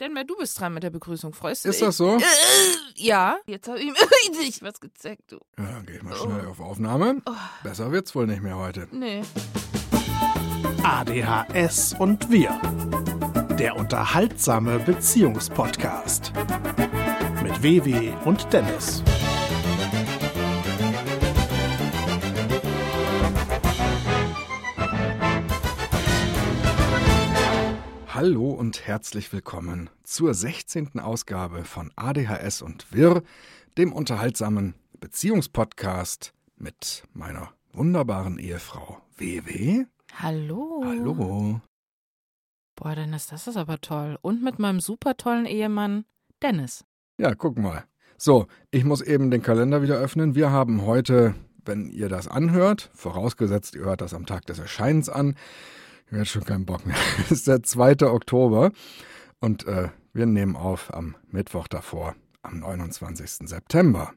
[0.00, 1.32] Denn du bist dran mit der Begrüßung.
[1.34, 1.86] Freust du Ist dich?
[1.86, 2.16] das so?
[2.16, 2.22] Äh,
[2.96, 3.36] ja.
[3.46, 3.94] Jetzt habe ich mir
[4.36, 5.36] richtig was gezeigt, du.
[5.56, 7.22] Ja, dann geh ich mal schnell auf Aufnahme.
[7.62, 8.88] Besser wird's wohl nicht mehr heute.
[8.90, 9.22] Nee.
[10.82, 12.60] ADHS und wir.
[13.56, 16.32] Der unterhaltsame Beziehungspodcast.
[17.42, 19.04] Mit WW und Dennis.
[28.24, 30.98] Hallo und herzlich willkommen zur 16.
[30.98, 33.22] Ausgabe von ADHS und Wir,
[33.76, 39.84] dem unterhaltsamen Beziehungspodcast mit meiner wunderbaren Ehefrau WW.
[40.14, 40.82] Hallo.
[40.86, 41.60] Hallo.
[42.76, 44.18] Boah, Dennis, das ist aber toll.
[44.22, 46.06] Und mit meinem super tollen Ehemann
[46.42, 46.86] Dennis.
[47.18, 47.84] Ja, guck mal.
[48.16, 50.34] So, ich muss eben den Kalender wieder öffnen.
[50.34, 51.34] Wir haben heute,
[51.66, 55.36] wenn ihr das anhört, vorausgesetzt, ihr hört das am Tag des Erscheinens an,
[56.06, 56.96] ich werde schon keinen Bock mehr.
[57.24, 58.06] Es ist der 2.
[58.06, 58.72] Oktober
[59.40, 63.48] und äh, wir nehmen auf am Mittwoch davor, am 29.
[63.48, 64.12] September.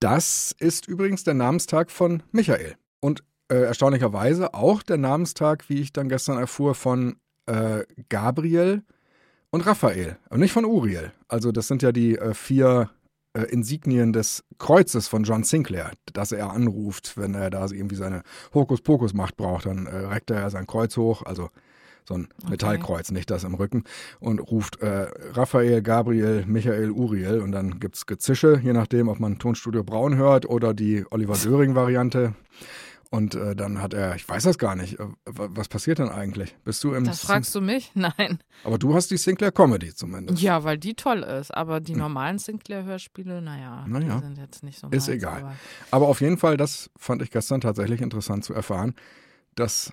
[0.00, 2.76] Das ist übrigens der Namenstag von Michael.
[3.00, 8.82] Und äh, erstaunlicherweise auch der Namenstag, wie ich dann gestern erfuhr, von äh, Gabriel
[9.50, 10.18] und Raphael.
[10.28, 11.12] Und nicht von Uriel.
[11.28, 12.90] Also das sind ja die äh, vier
[13.36, 18.22] äh, Insignien des Kreuzes von John Sinclair, das er anruft, wenn er da irgendwie seine
[18.54, 19.66] Hokuspokus-Macht braucht.
[19.66, 21.50] Dann äh, reckt er sein Kreuz hoch, also
[22.04, 23.82] so ein Metallkreuz, nicht das im Rücken,
[24.20, 29.38] und ruft äh, Raphael, Gabriel, Michael, Uriel und dann gibt's Gezische, je nachdem, ob man
[29.38, 32.34] Tonstudio Braun hört oder die Oliver Döring-Variante.
[33.10, 36.08] Und äh, dann hat er, ich weiß das gar nicht, äh, wa- was passiert denn
[36.08, 36.56] eigentlich?
[36.64, 37.92] Bist du im Das fragst du mich?
[37.94, 38.40] Nein.
[38.64, 40.42] Aber du hast die Sinclair Comedy zumindest.
[40.42, 41.54] Ja, weil die toll ist.
[41.54, 43.92] Aber die normalen Sinclair-Hörspiele, naja, Hm.
[43.92, 44.16] Naja.
[44.16, 45.40] die sind jetzt nicht so Ist meins, egal.
[45.42, 45.54] aber-
[45.92, 48.94] Aber auf jeden Fall, das fand ich gestern tatsächlich interessant zu erfahren,
[49.54, 49.92] dass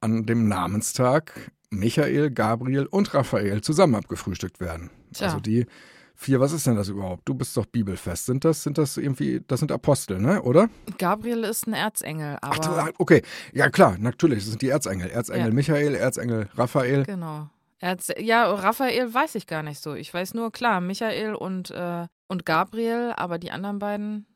[0.00, 4.90] an dem Namenstag Michael, Gabriel und Raphael zusammen abgefrühstückt werden.
[5.14, 5.28] Tja.
[5.28, 5.66] Also die
[6.20, 7.22] vier, was ist denn das überhaupt?
[7.28, 8.26] Du bist doch bibelfest.
[8.26, 10.42] Sind das, sind das irgendwie, das sind Apostel, ne?
[10.42, 10.68] Oder?
[10.98, 13.22] Gabriel ist ein Erzengel, Ach, du, aber ah, okay.
[13.54, 14.40] Ja, klar, natürlich.
[14.40, 15.08] Das sind die Erzengel.
[15.10, 15.54] Erzengel Ja.
[15.54, 17.04] Michael, Erzengel Raphael.
[17.04, 17.48] genau.
[17.78, 19.94] Erz ja, Raphael weiß ich gar nicht so.
[19.94, 24.26] Ich weiß nur, klar, Michael und, äh, und Gabriel, aber die anderen beiden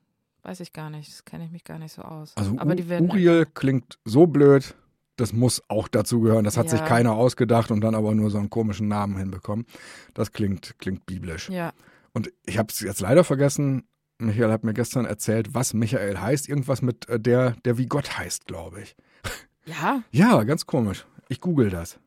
[0.44, 1.10] weiß ich gar nicht.
[1.10, 2.32] Das kenne ich mich gar nicht so aus.
[2.36, 4.74] Also aber U- die werden Uriel klingt so blöd,
[5.16, 6.44] das muss auch dazugehören.
[6.44, 6.86] Das hat sich Ja.
[6.86, 9.66] keiner ausgedacht und dann aber nur so einen komischen Namen hinbekommen.
[10.14, 11.48] Das klingt, klingt biblisch.
[11.50, 11.72] Ja,
[12.12, 13.86] Und ich habe es jetzt leider vergessen.
[14.18, 16.48] Michael hat mir gestern erzählt, was Michael heißt.
[16.48, 18.94] Irgendwas mit äh, der, der wie Gott heißt, glaube ich.
[19.66, 20.02] ja.
[20.12, 21.06] Ja, ganz komisch.
[21.28, 21.98] Ich google das.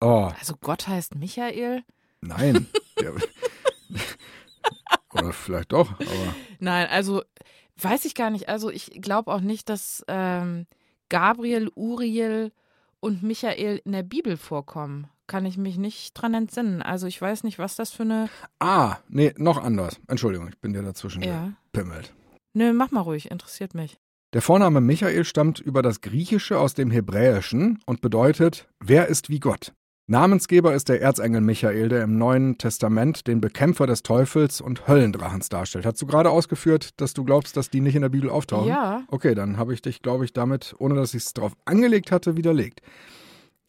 [0.00, 1.82] Oh, Also Gott heißt Michael?
[2.20, 2.66] nein.
[3.00, 3.12] Der,
[5.12, 7.22] oder vielleicht doch, aber Nein, also
[7.80, 8.48] weiß ich gar nicht.
[8.48, 10.66] Also ich glaube auch nicht, dass ähm,
[11.08, 12.52] Gabriel, Uriel
[13.00, 15.08] und Michael in der Bibel vorkommen.
[15.26, 16.82] Kann ich mich nicht dran entsinnen.
[16.82, 18.28] Also ich weiß nicht, was das für eine.
[18.60, 20.00] Ah, nee, noch anders.
[20.06, 21.52] Entschuldigung, ich bin dir dazwischen Ja.
[21.72, 22.14] gepimmelt.
[22.54, 23.98] Nö, mach mal ruhig, interessiert mich.
[24.32, 29.40] Der Vorname Michael stammt über das Griechische aus dem Hebräischen und bedeutet, wer ist wie
[29.40, 29.72] Gott?
[30.08, 35.48] Namensgeber ist der Erzengel Michael, der im Neuen Testament den Bekämpfer des Teufels und Höllendrachens
[35.48, 35.84] darstellt.
[35.84, 38.68] Hast du gerade ausgeführt, dass du glaubst, dass die nicht in der Bibel auftauchen?
[38.68, 39.02] Ja.
[39.08, 42.36] Okay, dann habe ich dich, glaube ich, damit, ohne dass ich es drauf angelegt hatte,
[42.36, 42.82] widerlegt.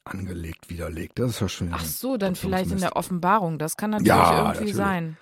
[0.04, 1.72] Angelegt, widerlegt, das ist ja schön.
[1.74, 3.58] Ach so, dann vielleicht in der Offenbarung.
[3.58, 4.76] Das kann natürlich Ja, irgendwie natürlich.
[4.76, 5.18] sein.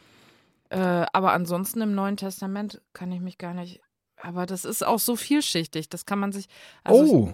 [0.69, 3.81] Äh, aber ansonsten im Neuen Testament kann ich mich gar nicht.
[4.21, 5.87] Aber das ist auch so vielschichtig.
[5.89, 6.47] Das kann man sich.
[6.83, 7.33] Also oh,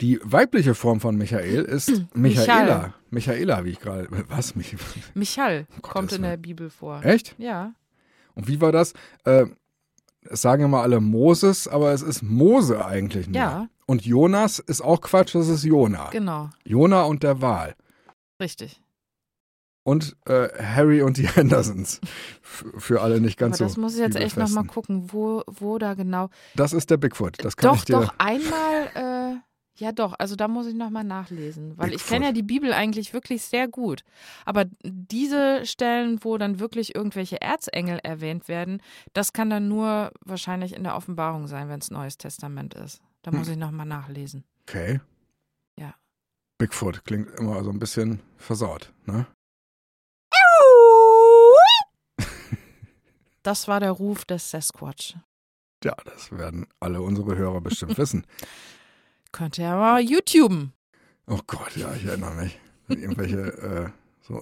[0.00, 2.94] die weibliche Form von Michael ist Michaela.
[3.10, 4.08] Michaela, wie ich gerade.
[4.28, 4.56] Was?
[4.56, 4.76] Mich,
[5.14, 6.36] Michal Um kommt Gottes in der.
[6.36, 7.04] Bibel vor.
[7.04, 7.34] echt?
[7.38, 7.74] Ja.
[8.34, 8.92] Und wie war das?
[9.24, 9.46] Äh,
[10.22, 13.36] es sagen immer alle Moses, aber es ist Mose eigentlich nur.
[13.36, 13.68] Ja.
[13.86, 16.08] Und Jonas ist auch Quatsch, das ist Jona.
[16.10, 16.50] Genau.
[16.64, 17.74] Jona und der Wal.
[18.40, 18.80] Richtig.
[19.84, 22.00] Und äh, Harry und die Hendersons.
[22.42, 23.80] F für alle nicht ganz Aber das so.
[23.82, 26.30] muss ich jetzt echt nochmal gucken, wo, wo da genau.
[26.56, 27.36] Das ist der Bigfoot.
[27.44, 28.00] Das kann doch, ich dir.
[28.00, 29.36] doch, einmal, äh,
[29.76, 31.76] ja doch, also da muss ich nochmal nachlesen.
[31.76, 32.08] Weil ich Bigfoot.
[32.08, 34.04] kenne ja die Bibel eigentlich wirklich sehr gut.
[34.44, 38.80] Aber diese Stellen, wo dann wirklich irgendwelche Erzengel erwähnt werden,
[39.12, 43.00] das kann dann nur wahrscheinlich in der Offenbarung sein, wenn es Neues Testament ist.
[43.22, 44.44] Da muss ich nochmal nachlesen.
[44.68, 45.00] Okay.
[45.78, 45.94] Ja.
[46.58, 49.26] Bigfoot klingt immer so ein bisschen versaut, ne?
[53.42, 55.16] Das war der Ruf des Sasquatch.
[55.84, 58.26] Ja, das werden alle unsere Hörer bestimmt wissen.
[59.34, 60.72] Könnt ihr ja mal YouTuben.
[61.26, 62.56] Oh Gott, ja, ich erinnere mich.
[62.86, 63.90] Irgendwelche äh,
[64.20, 64.40] so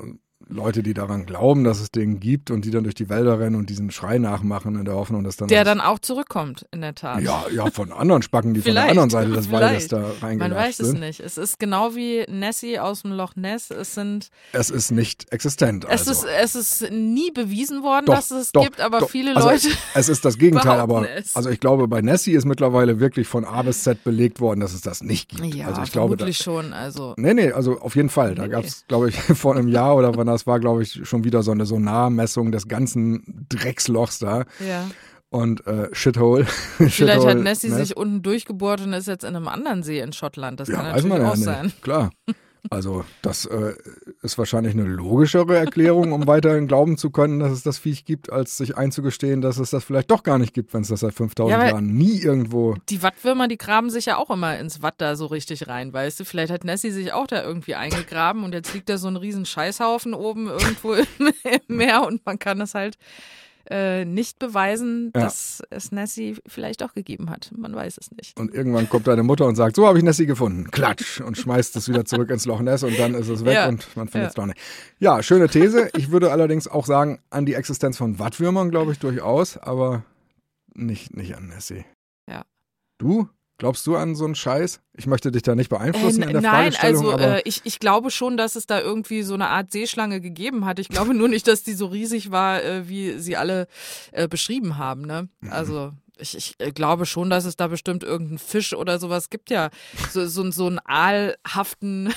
[0.48, 3.56] Leute, die daran glauben, dass es den gibt und die dann durch die Wälder rennen
[3.56, 5.48] und diesen Schrei nachmachen in der Hoffnung, dass dann.
[5.48, 7.22] Der dann auch zurückkommt, in der Tat.
[7.22, 10.50] Ja, ja, von anderen Spacken, die von der anderen Seite des Waldes da reingelatscht Man
[10.54, 10.86] weiß sind.
[10.86, 11.20] es nicht.
[11.20, 13.70] Es ist genau wie Nessie aus dem Loch Ness.
[13.70, 14.28] Es sind.
[14.52, 15.84] Es ist nicht existent.
[15.88, 16.26] Es, also.
[16.26, 19.10] ist, es ist nie bewiesen worden, Doch, dass es doch, gibt, aber doch.
[19.10, 19.68] viele also, Leute.
[19.94, 21.34] Es ist das Gegenteil, aber es.
[21.36, 24.72] also ich glaube, bei Nessie ist mittlerweile wirklich von A bis Z belegt worden, dass
[24.74, 25.54] es das nicht gibt.
[25.54, 26.72] Ja, also ich glaube, vermutlich schon.
[26.72, 27.14] Also.
[27.16, 28.34] Nee, nee, also auf jeden Fall.
[28.34, 28.48] Da Nee.
[28.48, 31.42] gab es, glaube ich, vor einem Jahr oder wann das war, glaube ich, schon wieder
[31.42, 34.44] so eine Sonarmessung des ganzen Dreckslochs da.
[34.66, 34.90] Ja.
[35.30, 36.44] Und äh, Shithole.
[36.76, 37.78] Vielleicht Shithole hat Nessie Ness.
[37.78, 40.60] sich unten durchgebohrt und ist jetzt in einem anderen See in Schottland.
[40.60, 41.44] Das Ja, kann natürlich man ja auch nicht.
[41.44, 41.72] sein.
[41.80, 42.10] Klar.
[42.70, 43.74] Also das äh,
[44.22, 48.30] ist wahrscheinlich eine logischere Erklärung, um weiterhin glauben zu können, dass es das Viech gibt,
[48.30, 51.12] als sich einzugestehen, dass es das vielleicht doch gar nicht gibt, wenn es das seit
[51.12, 52.76] 5000 Ja, Jahren nie irgendwo...
[52.88, 56.20] Die Wattwürmer, die graben sich ja auch immer ins Watt da so richtig rein, weißt
[56.20, 56.24] du?
[56.24, 59.44] Vielleicht hat Nessie sich auch da irgendwie eingegraben und jetzt liegt da so ein riesen
[59.44, 61.06] Scheißhaufen oben irgendwo im,
[61.68, 62.96] im Meer und man kann es halt
[63.70, 65.22] äh, nicht beweisen, Ja.
[65.22, 67.50] dass es Nessie vielleicht auch gegeben hat.
[67.56, 68.38] Man weiß es nicht.
[68.38, 70.70] Und irgendwann kommt deine Mutter und sagt, so habe ich Nessie gefunden.
[70.70, 71.20] Klatsch.
[71.20, 73.68] Und schmeißt es wieder zurück ins Loch Ness und dann ist es weg Ja.
[73.68, 74.42] und man findet es Ja.
[74.42, 74.58] doch nicht.
[74.98, 75.90] Ja, schöne These.
[75.96, 80.04] Ich würde allerdings auch sagen, an die Existenz von Wattwürmern glaube ich durchaus, aber
[80.74, 81.84] nicht, nicht an Nessie.
[82.28, 82.44] Ja.
[82.98, 83.28] Du?
[83.62, 84.80] Glaubst du an so einen Scheiß?
[84.94, 87.60] Ich möchte dich da nicht beeinflussen Äh, in der nein, Fragestellung, also aber äh, ich,
[87.62, 90.80] ich glaube schon, dass es da irgendwie so eine Art Seeschlange gegeben hat.
[90.80, 93.68] Ich glaube nur nicht, dass die so riesig war, äh, wie sie alle
[94.10, 95.02] äh, beschrieben haben.
[95.02, 95.28] Ne?
[95.42, 95.52] Mhm.
[95.52, 99.50] Also ich, ich äh, glaube schon, dass es da bestimmt irgendeinen Fisch oder sowas gibt
[99.50, 99.70] ja.
[100.10, 102.14] So, so, so einen aalhaften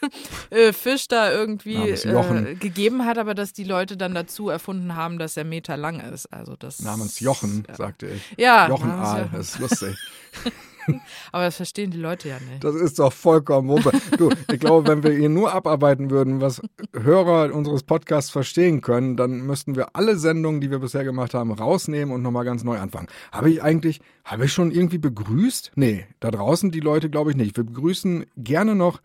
[0.50, 5.18] äh, Fisch da irgendwie äh, gegeben hat, aber dass die Leute dann dazu erfunden haben,
[5.18, 6.32] dass er Meter lang ist.
[6.32, 8.22] Also das namens Jochen, Ja, sagte ich.
[8.38, 9.96] ja Jochen Aal, das ist lustig.
[11.32, 12.62] aber das verstehen die Leute ja nicht.
[12.64, 13.92] Das ist doch vollkommen Wumpe.
[14.16, 16.60] Du, ich glaube, wenn wir hier nur abarbeiten würden, was
[16.94, 21.52] Hörer unseres Podcasts verstehen können, dann müssten wir alle Sendungen, die wir bisher gemacht haben,
[21.52, 23.08] rausnehmen und nochmal ganz neu anfangen.
[23.32, 25.72] Habe ich eigentlich, habe ich schon irgendwie begrüßt?
[25.76, 27.56] Nee, da draußen die Leute glaube ich nicht.
[27.56, 29.00] Wir begrüßen gerne noch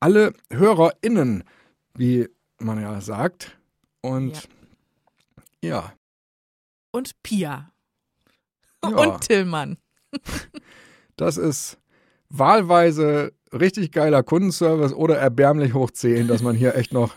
[0.00, 1.44] alle HörerInnen,
[1.94, 2.28] wie
[2.58, 3.58] man ja sagt.
[4.02, 4.48] Und
[5.62, 5.92] ja,
[6.92, 7.72] Und Pia.
[8.84, 8.90] Ja.
[8.90, 9.78] Und Tillmann.
[11.16, 11.78] das ist
[12.28, 17.14] wahlweise richtig geiler Kundenservice oder erbärmlich hoch 10, dass man hier echt noch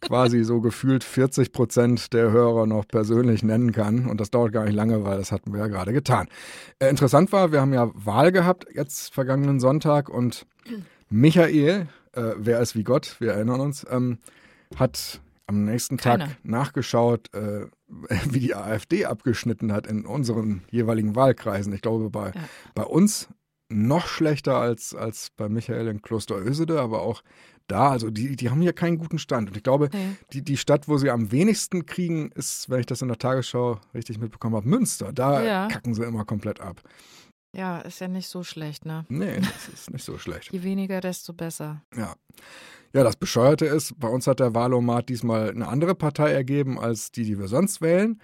[0.00, 4.06] quasi so gefühlt 40 Prozent der Hörer noch persönlich nennen kann.
[4.06, 6.28] Und das dauert gar nicht lange, weil das hatten wir ja gerade getan.
[6.78, 10.46] Äh, interessant war, wir haben ja Wahl gehabt jetzt vergangenen Sonntag und
[11.10, 14.18] Michael, äh, wer ist wie Gott, wir erinnern uns, ähm,
[14.76, 16.32] hat am nächsten Tag Keiner.
[16.42, 17.66] nachgeschaut, äh,
[18.30, 21.72] wie die AfD abgeschnitten hat in unseren jeweiligen Wahlkreisen.
[21.72, 22.32] Ich glaube, bei, Ja.
[22.74, 23.28] bei uns
[23.68, 27.22] noch schlechter als, als bei Michael in Klosterösede, aber auch
[27.66, 29.48] da, also die, die haben hier keinen guten Stand.
[29.48, 30.16] Und ich glaube, Nee.
[30.32, 33.80] die, die Stadt, wo sie am wenigsten kriegen, ist, wenn ich das in der Tagesschau
[33.94, 35.12] richtig mitbekommen habe, Münster.
[35.12, 35.68] Da Ja.
[35.68, 36.82] kacken sie immer komplett ab.
[37.56, 39.06] Ja, ist ja nicht so schlecht, ne?
[39.08, 40.52] Nee, das ist nicht so schlecht.
[40.52, 41.82] Je weniger, desto besser.
[41.96, 42.14] Ja.
[42.92, 47.12] Ja, das Bescheuerte ist, bei uns hat der Wahlomat diesmal eine andere Partei ergeben als
[47.12, 48.20] die, die wir sonst wählen.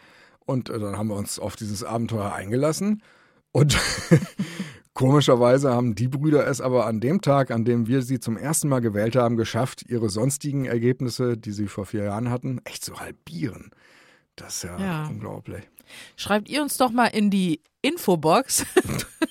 [0.47, 3.03] Und äh, dann haben wir uns auf dieses Abenteuer eingelassen.
[3.53, 3.77] Und
[4.95, 8.69] komischerweise haben die Brüder es aber an dem Tag, an dem wir sie zum ersten
[8.69, 12.99] Mal gewählt haben, geschafft, ihre sonstigen Ergebnisse, die sie vor vier Jahren hatten, echt zu
[12.99, 13.71] halbieren.
[14.37, 15.07] Das ist ja, Ja.
[15.07, 15.63] unglaublich.
[16.17, 18.65] Schreibt ihr uns doch mal in die Infobox,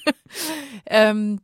[0.86, 1.40] ähm,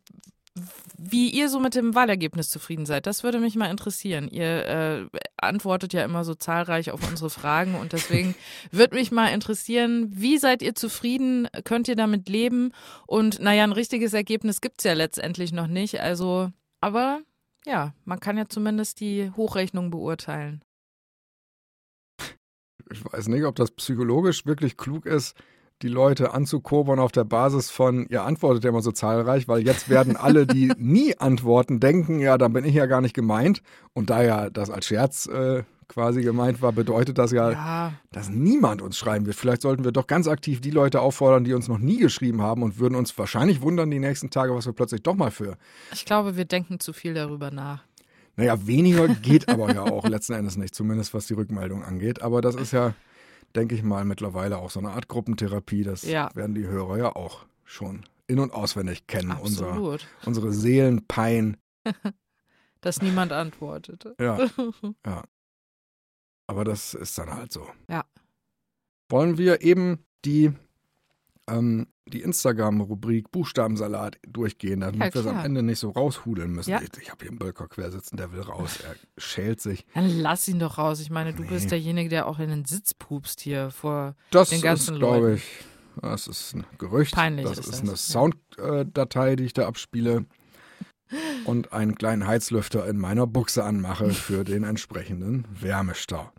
[0.98, 3.06] wie ihr so mit dem Wahlergebnis zufrieden seid.
[3.08, 4.28] Das würde mich mal interessieren.
[4.28, 5.06] Ihr äh,
[5.38, 8.36] antwortet ja immer so zahlreich auf unsere Fragen und deswegen
[8.72, 11.48] würde mich mal interessieren, wie seid ihr zufrieden?
[11.64, 12.72] Könnt ihr damit leben?
[13.08, 16.00] Und naja, ein richtiges Ergebnis gibt's ja letztendlich noch nicht.
[16.00, 17.22] Also, aber
[17.66, 20.62] ja, man kann ja zumindest die Hochrechnung beurteilen.
[22.92, 25.36] Ich weiß nicht, ob das psychologisch wirklich klug ist,
[25.82, 29.90] die Leute anzukobern auf der Basis von, ihr antwortet ja immer so zahlreich, weil jetzt
[29.90, 33.62] werden alle, die nie antworten, denken, ja, dann bin ich ja gar nicht gemeint.
[33.94, 38.30] Und da ja das als Scherz äh, quasi gemeint war, bedeutet das ja, Ja, dass
[38.30, 39.36] niemand uns schreiben wird.
[39.36, 42.64] Vielleicht sollten wir doch ganz aktiv die Leute auffordern, die uns noch nie geschrieben haben
[42.64, 45.58] und würden uns wahrscheinlich wundern die nächsten Tage, was wir plötzlich doch mal für.
[45.92, 47.84] ich glaube, wir denken zu viel darüber nach.
[48.38, 52.22] Naja, weniger geht aber ja auch letzten Endes nicht, zumindest was die Rückmeldung angeht.
[52.22, 52.94] Aber das ist ja,
[53.56, 55.84] denke ich mal, mittlerweile auch so eine Art Gruppentherapie.
[55.84, 56.30] Das Ja.
[56.36, 59.32] werden die Hörer ja auch schon in- und auswendig kennen.
[59.42, 61.58] Unser, unsere Seelenpein.
[62.82, 64.06] Dass niemand antwortet.
[64.20, 64.38] Ja,
[65.06, 65.24] ja.
[66.48, 67.68] Aber das ist dann halt so.
[67.90, 68.06] Ja.
[69.10, 70.52] Wollen wir eben die
[71.48, 75.40] ähm, die Instagram-Rubrik Buchstabensalat durchgehen, damit Ja, wir es am.
[75.44, 76.72] Ende nicht so raushudeln müssen.
[76.72, 76.82] Ja.
[76.82, 79.86] Ich, ich habe hier einen Bölker quer sitzen, der will raus, er schält sich.
[79.94, 81.00] Dann lass ihn doch raus.
[81.00, 81.50] Ich meine, du Nee.
[81.50, 84.16] bist derjenige, der auch in den Sitz pupst hier vor.
[84.32, 85.36] Das Den ganzen ist, glaube Leuten.
[85.38, 85.66] ich,
[86.02, 87.14] das ist ein Gerücht.
[87.16, 87.98] Peinlich das ist ist das, eine.
[87.98, 90.26] Sounddatei, die ich da abspiele
[91.46, 96.32] und einen kleinen Heizlüfter in meiner Buchse anmache für den entsprechenden Wärmestau.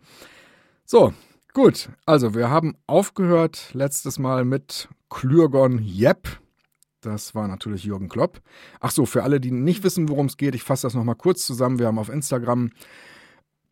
[0.85, 1.13] So,
[1.57, 1.89] gut.
[2.05, 6.27] Also wir haben aufgehört letztes Mal mit Klürgon Jepp.
[7.01, 8.41] Das war natürlich Jürgen Klopp.
[8.79, 11.47] Ach so, für alle, die nicht wissen, worum es geht, ich fasse das nochmal kurz
[11.47, 11.79] zusammen.
[11.79, 12.69] Wir haben auf Instagram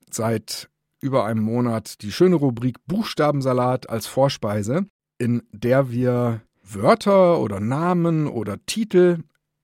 [0.10, 0.68] seit
[1.00, 4.88] über einem Monat die schöne Rubrik Buchstabensalat als Vorspeise,
[5.20, 9.20] in der wir Wörter oder Namen oder Titel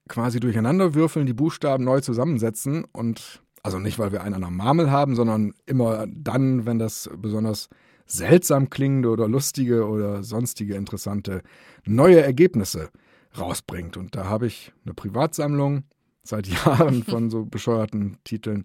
[0.08, 4.50] quasi durcheinander würfeln, die Buchstaben neu zusammensetzen und also nicht, weil wir einen an der
[4.50, 7.68] Marmel haben, sondern immer dann, wenn das besonders
[8.12, 11.42] seltsam klingende oder lustige oder sonstige interessante
[11.84, 12.90] neue Ergebnisse
[13.38, 13.96] rausbringt.
[13.96, 15.84] Und da habe ich eine Privatsammlung
[16.22, 18.64] seit Jahren von so bescheuerten Titeln.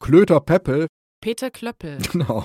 [0.00, 0.86] Klöter Peppel,
[1.20, 2.44] Peter Klöppel, genau.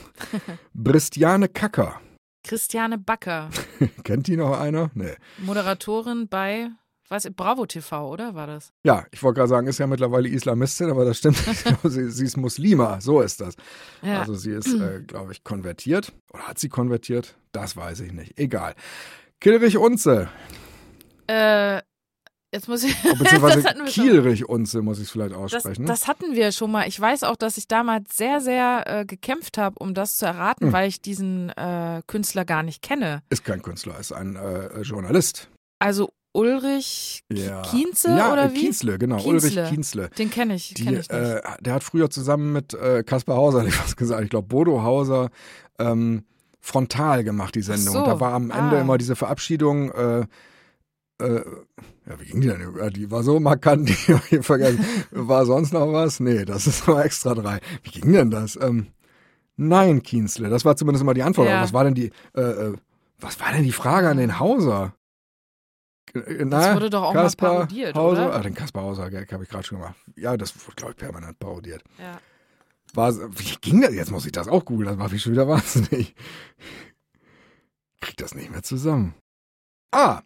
[0.74, 2.00] Bristiane Kacker.
[2.44, 3.50] Christiane Backer,
[4.04, 4.90] Kennt die noch einer?
[4.96, 5.14] Nee.
[5.38, 6.72] Moderatorin bei
[7.12, 8.72] was, Bravo TV, oder war das?
[8.84, 11.64] Ja, ich wollte gerade sagen, ist ja mittlerweile Islamistin, aber das stimmt nicht.
[11.84, 13.56] sie, sie ist Muslima, so ist das.
[14.02, 14.22] Ja.
[14.22, 16.14] Also sie ist, äh, glaube ich, konvertiert.
[16.34, 17.36] Oder hat sie konvertiert?
[17.52, 18.40] Das weiß ich nicht.
[18.40, 18.74] Egal.
[19.40, 20.30] Kilrich Unze,
[21.28, 21.82] äh,
[22.54, 22.96] jetzt muss ich.
[23.06, 24.04] Oh, beziehungsweise Das hatten wir schon.
[24.06, 25.86] Kielrich Unze, muss ich es vielleicht Das, aussprechen.
[25.86, 26.88] das hatten wir schon mal.
[26.88, 30.68] Ich weiß auch, dass ich damals sehr, sehr äh, gekämpft habe, um das zu erraten,
[30.68, 30.74] Hm.
[30.74, 33.22] weil ich diesen äh, Künstler gar nicht kenne.
[33.30, 35.50] ist kein Künstler, ist ein äh, Journalist.
[35.80, 37.62] Also Ulrich Ja.
[37.64, 38.60] Kienze ja, oder äh, wie?
[38.60, 39.18] Kienzle, genau.
[39.18, 39.50] Kienzle.
[39.62, 40.10] Ulrich Kienzle.
[40.18, 41.12] Den kenne ich, Die, kenn ich nicht.
[41.12, 44.84] äh, der hat früher zusammen mit äh, Kaspar Hauser, ich fast gesagt, ich glaube Bodo
[44.84, 45.30] Hauser,
[45.80, 46.24] ähm,
[46.60, 47.94] frontal gemacht, die Sendung.
[47.94, 48.00] so.
[48.00, 48.82] Und da war am Ende Ah.
[48.82, 50.20] immer diese Verabschiedung, äh,
[51.22, 51.44] äh,
[52.08, 52.62] ja, wie ging die denn?
[52.78, 54.84] Ja, Die war so markant, die hab ich vergessen.
[55.12, 56.20] War sonst noch was?
[56.20, 57.60] Nee, das ist mal extra drei.
[57.84, 58.58] Wie ging denn das?
[58.62, 58.88] Ähm,
[59.58, 61.48] nein, Kienzle, das war zumindest immer die Antwort.
[61.50, 61.62] Ja.
[61.62, 62.74] Was war denn die, äh, äh,
[63.20, 64.94] was war denn die Frage an den Hauser?
[66.14, 68.28] Äh, Na, wurde doch auch mal Kaspar parodiert, Hauser?
[68.28, 68.36] oder?
[68.36, 69.96] Ah, den Kaspar Hauser, Gag habe ich gerade schon gemacht.
[70.16, 71.84] Ja, das wurde, glaube ich, permanent parodiert.
[72.00, 72.20] ja.
[72.94, 73.94] War, wie ging das?
[73.94, 76.14] Jetzt muss ich das auch googeln, das macht mich schon wieder wahnsinnig.
[78.02, 79.14] Krieg das nicht mehr zusammen.
[79.92, 80.22] Ah,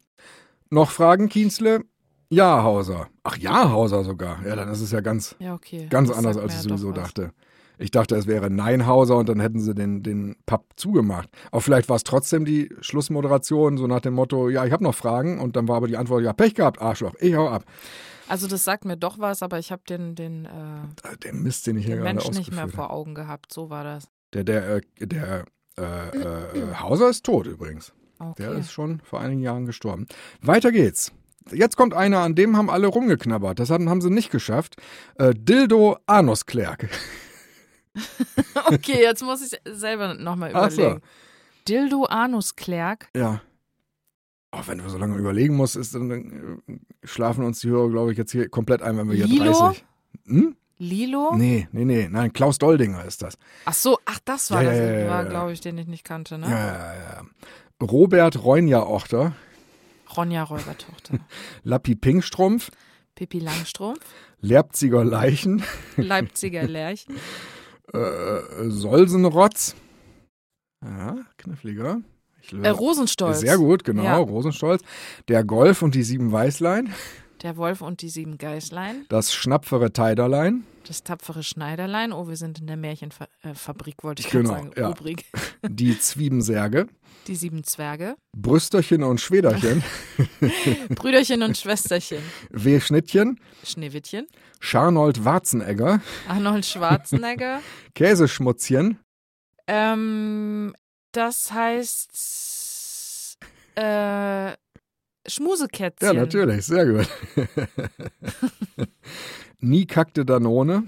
[0.72, 1.84] noch Fragen, Kienzle?
[2.30, 3.08] Ja, Hauser.
[3.24, 4.44] Ach ja, Hauser sogar.
[4.46, 5.86] Ja, dann ist es ja ganz, ja, okay.
[5.90, 7.34] ganz Das anders, als ich sowieso dachte.
[7.78, 11.30] Ich dachte, es wäre Nein Hauser und dann hätten sie den, den Papp zugemacht.
[11.52, 14.96] Aber vielleicht war es trotzdem die Schlussmoderation, so nach dem Motto, ja, ich habe noch
[14.96, 15.40] Fragen.
[15.40, 17.66] Und dann war aber die Antwort, ja, Pech gehabt, Arschloch, ich hau ab.
[18.28, 21.68] Also das sagt mir doch was, aber ich habe den, den, äh, Äh, Der Mist,
[21.68, 23.54] den ich hier den gerade Mensch nicht mehr vor Augen gehabt.
[23.54, 24.08] So war das.
[24.34, 25.46] Der, der, äh, der
[25.78, 25.82] äh,
[26.18, 27.94] äh, Hauser ist tot übrigens.
[28.18, 28.44] Okay.
[28.44, 30.08] Der ist schon vor einigen Jahren gestorben.
[30.42, 31.12] Weiter geht's.
[31.52, 33.60] Jetzt kommt einer, an dem haben alle rumgeknabbert.
[33.60, 34.78] Das haben, haben sie nicht geschafft.
[35.16, 36.90] Äh, Dildo Anusklerk.
[38.66, 40.82] okay, jetzt muss ich selber nochmal Ach so.
[40.82, 41.02] überlegen.
[41.68, 43.10] Dildo Anus Klerk.
[43.16, 43.42] Ja.
[44.52, 48.12] Auch wenn du so lange überlegen musst, ist, dann äh, schlafen uns die Hörer, glaube
[48.12, 49.52] ich, jetzt hier komplett ein, wenn wir hier Lilo?
[49.52, 49.86] 30.
[50.28, 50.56] Hm?
[50.78, 51.36] Lilo?
[51.36, 52.08] Nee, nee, nee.
[52.10, 53.38] Nein, Klaus Doldinger ist das.
[53.66, 56.38] Ach so, ach, das war Ja, das, ja, ja, glaube ich, den ich nicht kannte,
[56.38, 56.50] ne?
[56.50, 57.22] Ja, ja, ja.
[57.82, 59.34] Robert Reunja-Ochter,
[60.16, 61.20] Ronja Räubertochter.
[61.64, 62.72] Lappi Pinkstrumpf,
[63.16, 64.06] Pippi Langstrumpf,
[64.40, 65.64] Leipziger Leichen,
[65.98, 67.16] Leipziger Lerchen,
[67.96, 69.76] äh, Solsenrotz.
[70.84, 72.02] Ja, kniffliger.
[72.62, 73.40] Äh, Rosenstolz.
[73.40, 74.18] Sehr gut, genau, Ja.
[74.18, 74.84] Rosenstolz.
[75.28, 76.94] Der Golf und die sieben Weißlein,
[77.42, 82.14] Der Wolf und die sieben Geißlein, das schnapfere Teiderlein, das tapfere Schneiderlein.
[82.14, 85.18] Oh, wir sind in der Märchenfabrik, wollte ich Genau, gerade sagen.
[85.64, 85.70] ja.
[85.70, 86.86] Die Zwiebensärge,
[87.28, 89.84] Die sieben Zwerge, Brüsterchen und Schwederchen,
[90.90, 94.28] Brüderchen und Schwesterchen, W-Schnittchen, Schneewittchen,
[94.60, 97.62] Scharnold Warzenegger, Arnold Schwarzenegger.
[97.96, 99.00] Käseschmutzchen,
[99.68, 100.76] ähm,
[101.14, 103.38] das heißt
[103.76, 104.54] äh,
[105.28, 106.08] Schmusekätzchen.
[106.08, 107.10] ja natürlich, sehr gut.
[109.60, 110.84] Nie kackte Danone,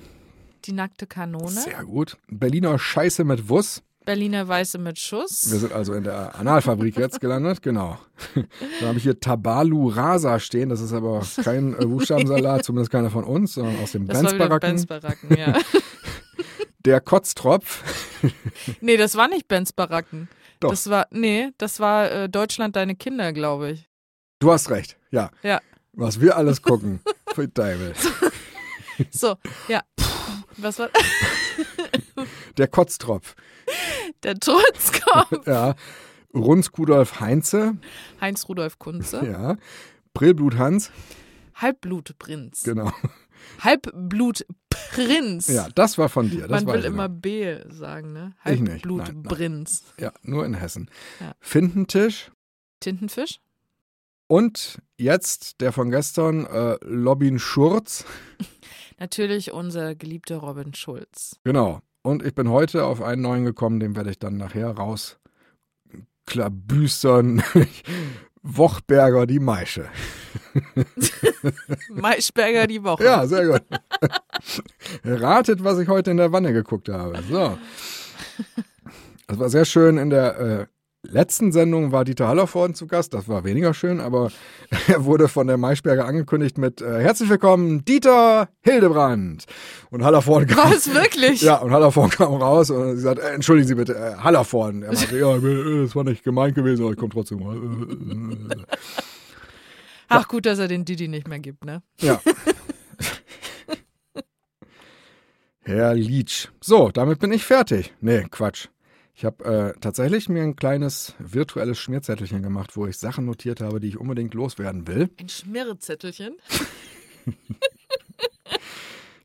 [0.66, 1.50] Die nackte Kanone.
[1.50, 2.18] sehr gut.
[2.28, 5.52] Berliner Scheiße mit Wuss, Berliner Weiße mit Schuss.
[5.52, 8.00] Wir sind also in der Analfabrik jetzt gelandet, genau.
[8.36, 13.10] Dann habe ich hier Tabalu Rasa stehen, das ist aber kein äh, Buchstabensalat, zumindest keiner
[13.10, 14.70] von uns, sondern aus dem Benzbaracken.
[14.70, 15.60] Benz Baracken, ja.
[16.86, 17.84] Der Kotztropf,
[18.80, 20.30] nee, das war nicht Benz Baracken.
[20.62, 20.70] Doch.
[20.70, 23.90] Das war, nee, das war äh, Deutschland deine Kinder, glaube ich.
[24.40, 25.32] du hast recht, ja.
[25.44, 25.60] Ja.
[25.92, 27.02] Was wir alles gucken,
[27.34, 27.94] für Teufel.
[29.12, 29.36] So,
[29.68, 29.82] ja.
[30.56, 30.90] Was war
[32.58, 33.36] Der Kotztropf,
[34.24, 35.32] der Trutzkopf?
[35.48, 35.76] ja.
[36.34, 37.78] Runz Rudolf Heinze,
[38.22, 39.26] Heinz Rudolf Kunze.
[39.26, 39.58] ja,
[40.14, 40.92] Brillblut Hans,
[41.56, 42.64] Halbblutprinz.
[42.64, 42.92] genau.
[43.62, 45.48] Halbblutprinz.
[45.48, 46.48] Ja, das war von dir.
[46.48, 47.16] Das Man will immer noch.
[47.16, 48.34] B sagen, ne?
[48.44, 49.84] Halbblutprinz.
[50.00, 50.90] Ja, nur in Hessen.
[51.20, 51.34] Ja.
[51.40, 52.32] Fintentisch
[52.80, 53.40] Tintenfisch?
[54.28, 58.06] und jetzt der von gestern, äh, Lobin Schurz.
[59.00, 61.40] Natürlich unser geliebter Robin Schulz.
[61.44, 61.82] Genau.
[62.02, 65.20] Und ich bin heute auf einen neuen gekommen, den werde ich dann nachher raus
[66.28, 67.42] klabüstern.
[68.44, 69.90] Wochberger die Maische.
[71.90, 73.04] Maischberger die Woche.
[73.04, 73.64] Ja, sehr gut.
[75.04, 77.22] Ratet, was ich heute in der Wanne geguckt habe.
[77.30, 77.58] So.
[79.28, 79.98] Das war sehr schön.
[79.98, 80.66] In der äh,
[81.10, 83.14] letzten Sendung war Dieter Hallervorden zu Gast.
[83.14, 84.32] Das war weniger schön, aber
[84.88, 89.46] er wurde von der Maischberger angekündigt mit äh, Herzlich willkommen, Dieter Hildebrand.
[89.90, 90.72] Und Hallervorden kam.
[90.72, 91.42] Was, wirklich?
[91.42, 94.84] Ja, und Hallervorden kam raus und sie sagt, äh, entschuldigen Sie bitte, äh, Hallervorden.
[94.84, 97.58] Er meinte, ja, äh, das war nicht gemeint gewesen, aber ich komme trotzdem mal.
[100.10, 101.82] Ach gut, dass er den Didi nicht mehr gibt, ne?
[102.00, 102.22] Ja.
[105.62, 106.50] Herr Leach.
[106.62, 107.94] So, damit bin ich fertig.
[108.00, 108.70] Nee, Quatsch.
[109.18, 113.80] Ich habe äh, tatsächlich mir ein kleines virtuelles Schmierzettelchen gemacht, wo ich Sachen notiert habe,
[113.80, 115.10] die ich unbedingt loswerden will.
[115.20, 116.36] Ein Schmirrezettelchen.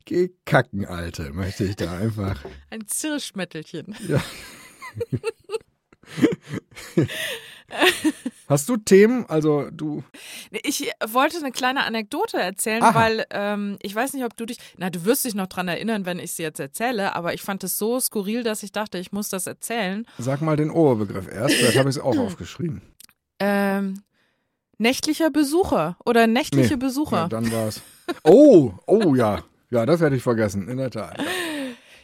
[0.05, 2.43] Geh kacken, Alte, möchte ich da einfach.
[2.71, 3.95] Ein Zirschmettelchen.
[4.07, 4.23] Ja.
[8.47, 9.25] Hast du Themen?
[9.27, 10.03] Also du.
[10.51, 12.95] Ich wollte eine kleine Anekdote erzählen, Aha.
[12.95, 16.05] weil ähm, ich weiß nicht, ob du dich, na, du wirst dich noch dran erinnern,
[16.05, 19.11] wenn ich sie jetzt erzähle, aber ich fand es so skurril, dass ich dachte, ich
[19.11, 20.05] muss das erzählen.
[20.17, 22.81] Sag mal den Oberbegriff erst, vielleicht habe ich es auch aufgeschrieben.
[23.39, 24.03] Ähm,
[24.77, 26.85] nächtlicher Besucher oder nächtliche Nee.
[26.85, 27.17] Besucher.
[27.17, 27.81] Ja, dann war's.
[28.23, 29.43] Oh, oh ja.
[29.69, 31.17] Ja, das hätte ich vergessen, in der Tat.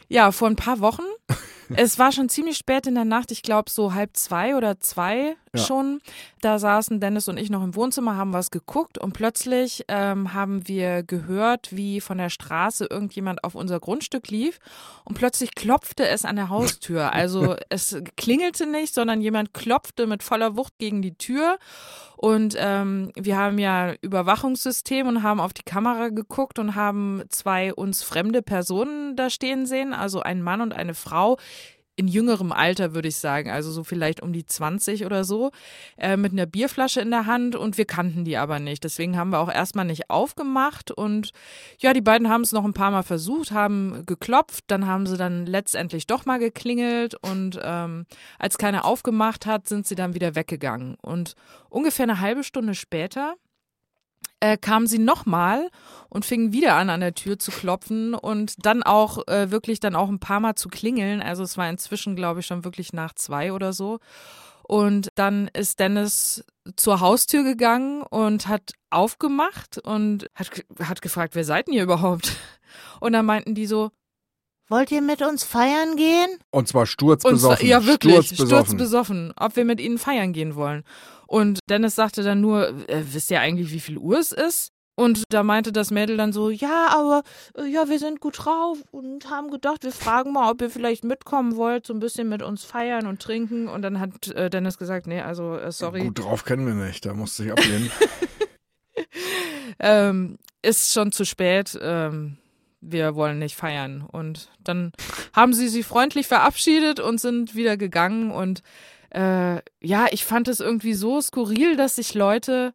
[0.08, 1.04] Ja, vor ein paar Wochen.
[1.76, 5.36] es war schon ziemlich spät in der Nacht, ich glaube so halb zwei oder zwei
[5.52, 5.64] Ja.
[5.64, 6.00] schon.
[6.40, 10.68] Da saßen Dennis und ich noch im Wohnzimmer, haben was geguckt und plötzlich ähm, haben
[10.68, 14.58] wir gehört, wie von der Straße irgendjemand auf unser Grundstück lief
[15.04, 17.10] und plötzlich klopfte es an der Haustür.
[17.20, 21.58] Also es klingelte nicht, sondern jemand klopfte mit voller Wucht gegen die Tür
[22.16, 27.74] und ähm, wir haben ja Überwachungssystem und haben auf die Kamera geguckt und haben zwei
[27.74, 31.38] uns fremde Personen da stehen sehen, also ein Mann und eine Frau
[32.00, 35.50] in jüngerem Alter, würde ich sagen, also so vielleicht um die 20 oder so,
[35.98, 38.82] äh, mit einer Bierflasche in der Hand und wir kannten die aber nicht.
[38.84, 41.32] Deswegen haben wir auch erstmal nicht aufgemacht und
[41.78, 45.18] ja, die beiden haben es noch ein paar Mal versucht, haben geklopft, dann haben sie
[45.18, 48.06] dann letztendlich doch mal geklingelt und ähm,
[48.38, 50.96] als keiner aufgemacht hat, sind sie dann wieder weggegangen.
[51.02, 51.34] Und
[51.68, 53.34] ungefähr eine halbe Stunde später
[54.40, 55.70] äh, kamen sie nochmal
[56.08, 59.94] und fingen wieder an, an der Tür zu klopfen und dann auch äh, wirklich dann
[59.94, 61.22] auch ein paar Mal zu klingeln.
[61.22, 63.98] Also es war inzwischen, glaube ich, schon wirklich nach zwei oder so.
[64.62, 66.44] Und dann ist Dennis
[66.76, 72.36] zur Haustür gegangen und hat aufgemacht und hat, hat gefragt, wer seid denn ihr überhaupt?
[73.00, 73.90] Und dann meinten die so,
[74.68, 76.28] wollt ihr mit uns feiern gehen?
[76.50, 77.56] Und zwar Und sturzbesoffen.
[77.58, 78.66] zwar, ja, wirklich, Sturzbesoffen.
[78.66, 80.84] sturzbesoffen, ob wir mit ihnen feiern gehen wollen.
[81.30, 84.72] Und Dennis sagte dann nur, äh, wisst ihr eigentlich, wie viel Uhr es ist?
[84.96, 87.22] Und da meinte das Mädel dann so, ja, aber
[87.56, 91.04] äh, ja, wir sind gut drauf und haben gedacht, wir fragen mal, ob ihr vielleicht
[91.04, 93.68] mitkommen wollt, so ein bisschen mit uns feiern und trinken.
[93.68, 97.06] Und dann hat äh, Dennis gesagt, nee, also äh, sorry, Gut drauf kennen wir nicht,
[97.06, 97.92] da musste ich ablehnen.
[99.78, 101.78] ähm, ist schon zu spät.
[101.80, 102.38] Ähm,
[102.80, 104.02] wir wollen nicht feiern.
[104.02, 104.90] Und dann
[105.32, 108.32] haben sie sich freundlich verabschiedet und sind wieder gegangen.
[108.32, 108.64] Und
[109.10, 112.74] äh, ja, ich fand es irgendwie so skurril, dass sich Leute,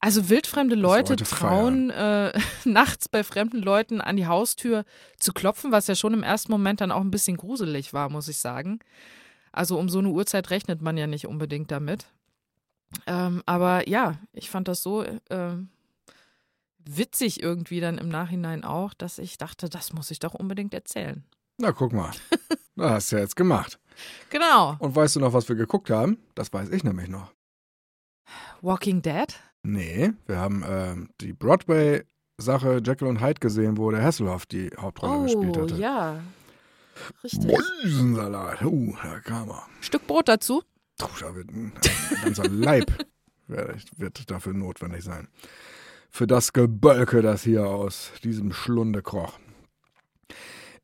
[0.00, 2.32] also wildfremde Leute, Leute trauen, äh,
[2.64, 4.84] nachts bei fremden Leuten an die Haustür
[5.18, 8.28] zu klopfen, was ja schon im ersten Moment dann auch ein bisschen gruselig war, muss
[8.28, 8.78] ich sagen.
[9.52, 12.06] Also um so eine Uhrzeit rechnet man ja nicht unbedingt damit.
[13.06, 15.68] Ähm, aber ja, ich fand das so ähm,
[16.84, 21.24] witzig irgendwie dann im Nachhinein auch, dass ich dachte, das muss ich doch unbedingt erzählen.
[21.58, 22.10] Na, guck mal.
[22.76, 23.78] Das hast du ja jetzt gemacht.
[24.30, 24.76] Genau.
[24.78, 26.18] Und weißt du noch, was wir geguckt haben?
[26.34, 27.32] Das weiß ich nämlich noch.
[28.62, 29.26] Walking Dead?
[29.62, 35.24] Nee, wir haben ähm, die Broadway-Sache Jekyll und Hyde gesehen, wo der Hasselhoff die Hauptrolle
[35.24, 35.74] gespielt Oh, hatte.
[35.76, 36.20] ja.
[37.22, 37.50] Richtig.
[37.50, 38.62] Mäusensalat.
[38.62, 39.66] Uh, da kam er.
[39.80, 40.62] Stück Brot dazu?
[40.98, 43.06] Puh, da wird ein, ein ganzer Leib
[43.48, 45.28] wird, wird dafür notwendig sein.
[46.10, 49.38] Für das Gebölke, das hier aus diesem Schlunde kroch.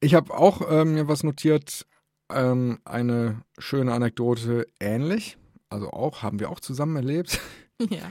[0.00, 1.86] Ich habe auch ähm, mir was notiert,
[2.34, 5.36] ähm, eine schöne Anekdote ähnlich.
[5.68, 7.40] Also auch, haben wir auch zusammen erlebt.
[7.88, 8.10] Ja.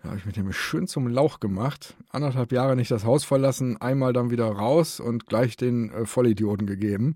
[0.00, 1.96] Da habe ich mich nämlich schön zum Lauch gemacht.
[2.10, 6.68] Anderthalb Jahre nicht das Haus verlassen, einmal dann wieder raus und gleich den äh, Vollidioten
[6.68, 7.14] gegeben.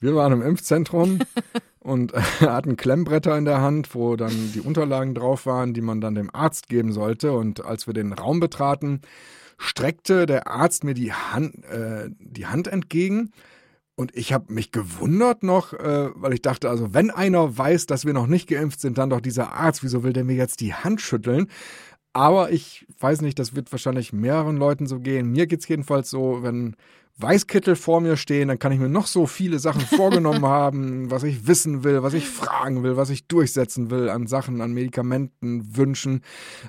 [0.00, 1.20] Wir waren im Impfzentrum
[1.78, 5.80] und er hat ein Klemmbretter in der Hand, wo dann die Unterlagen drauf waren, die
[5.80, 7.32] man dann dem Arzt geben sollte.
[7.32, 9.00] Und als wir den Raum betraten,
[9.56, 13.32] streckte der Arzt mir die Hand, äh, die Hand entgegen.
[13.98, 18.04] Und ich habe mich gewundert noch, äh, weil ich dachte, also wenn einer weiß, dass
[18.04, 20.72] wir noch nicht geimpft sind, dann doch dieser Arzt, wieso will der mir jetzt die
[20.72, 21.48] Hand schütteln?
[22.12, 25.32] Aber ich weiß nicht, das wird wahrscheinlich mehreren Leuten so gehen.
[25.32, 26.76] Mir geht's jedenfalls so, wenn
[27.20, 31.24] Weißkittel vor mir stehen, dann kann ich mir noch so viele Sachen vorgenommen haben, was
[31.24, 35.76] ich wissen will, was ich fragen will, was ich durchsetzen will an Sachen, an Medikamenten,
[35.76, 36.22] Wünschen.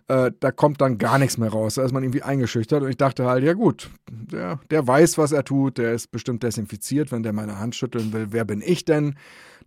[0.08, 1.76] Äh, da kommt dann gar nichts mehr raus.
[1.76, 5.32] Da ist man irgendwie eingeschüchtert und ich dachte halt, ja gut, der, der weiß, was
[5.32, 8.28] er tut, der ist bestimmt desinfiziert, wenn der meine Hand schütteln will.
[8.32, 9.16] Wer bin ich denn?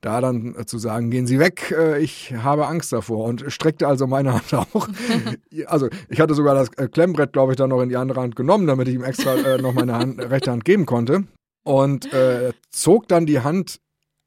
[0.03, 4.07] Da dann zu sagen, gehen Sie weg, äh, ich habe Angst davor und streckte also
[4.07, 4.89] meine Hand auch.
[5.67, 8.37] also ich hatte sogar das äh, Klemmbrett, glaube ich, dann noch in die andere Hand
[8.37, 11.25] genommen, damit ich ihm extra äh, noch meine Hand, rechte Hand geben konnte
[11.65, 13.79] und äh, zog dann die Hand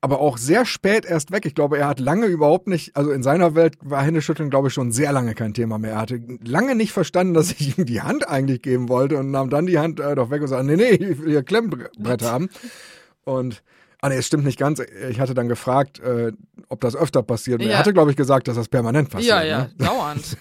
[0.01, 1.47] aber auch sehr spät erst weg.
[1.47, 4.73] Ich glaube, er hat lange überhaupt nicht, also in seiner Welt war Händeschütteln, glaube ich,
[4.73, 5.93] schon sehr lange kein Thema mehr.
[5.93, 9.49] Er hatte lange nicht verstanden, dass ich ihm die Hand eigentlich geben wollte und nahm
[9.49, 12.49] dann die Hand äh, doch weg und sagte, nee, nee, ich will hier Klemmbrett haben.
[13.23, 13.63] Und
[14.05, 14.79] Ah, nee, es stimmt nicht ganz.
[15.09, 16.31] Ich hatte dann gefragt, äh,
[16.69, 17.63] ob das öfter passiert.
[17.63, 17.69] Ja.
[17.69, 19.31] Er hatte, glaube ich, gesagt, dass das permanent passiert.
[19.31, 19.71] Ja, ja, ne?
[19.79, 20.37] dauernd.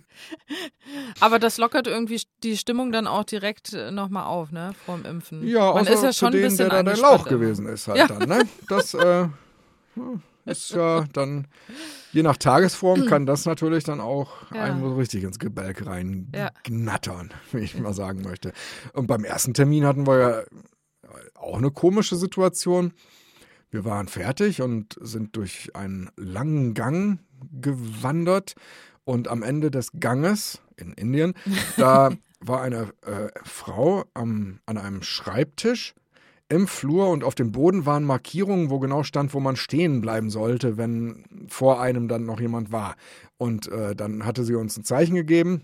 [1.20, 5.44] Aber das lockert irgendwie die Stimmung dann auch direkt äh, nochmal auf, ne, vorm Impfen.
[5.48, 7.98] Ja, Man ist ja schon denen, ein bisschen der da der Lauch gewesen ist halt
[7.98, 8.06] ja.
[8.06, 8.42] dann, ne?
[8.68, 9.26] Das äh,
[10.44, 11.48] ist ja dann,
[12.12, 14.62] je nach Tagesform kann das natürlich dann auch ja.
[14.62, 16.50] einen so richtig ins Gebälk rein ja.
[17.50, 18.52] wie ich mal sagen möchte.
[18.92, 20.42] Und beim ersten Termin hatten wir ja
[21.34, 22.92] auch eine komische Situation.
[23.70, 27.20] Wir waren fertig und sind durch einen langen Gang
[27.52, 28.54] gewandert
[29.04, 31.34] und am Ende des Ganges in Indien,
[31.76, 35.94] da war eine äh, Frau am, an einem Schreibtisch
[36.48, 40.30] im Flur und auf dem Boden waren Markierungen, wo genau stand, wo man stehen bleiben
[40.30, 42.96] sollte, wenn vor einem dann noch jemand war.
[43.38, 45.62] Und äh, dann hatte sie uns ein Zeichen gegeben,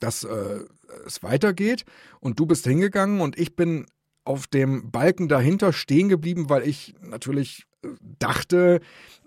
[0.00, 0.60] dass äh,
[1.06, 1.84] es weitergeht
[2.20, 3.86] und du bist hingegangen und ich bin
[4.24, 8.80] auf dem Balken dahinter stehen geblieben, weil ich natürlich äh, dachte,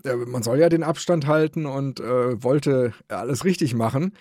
[0.03, 4.13] äh, man soll ja den Abstand halten und äh, wollte alles richtig machen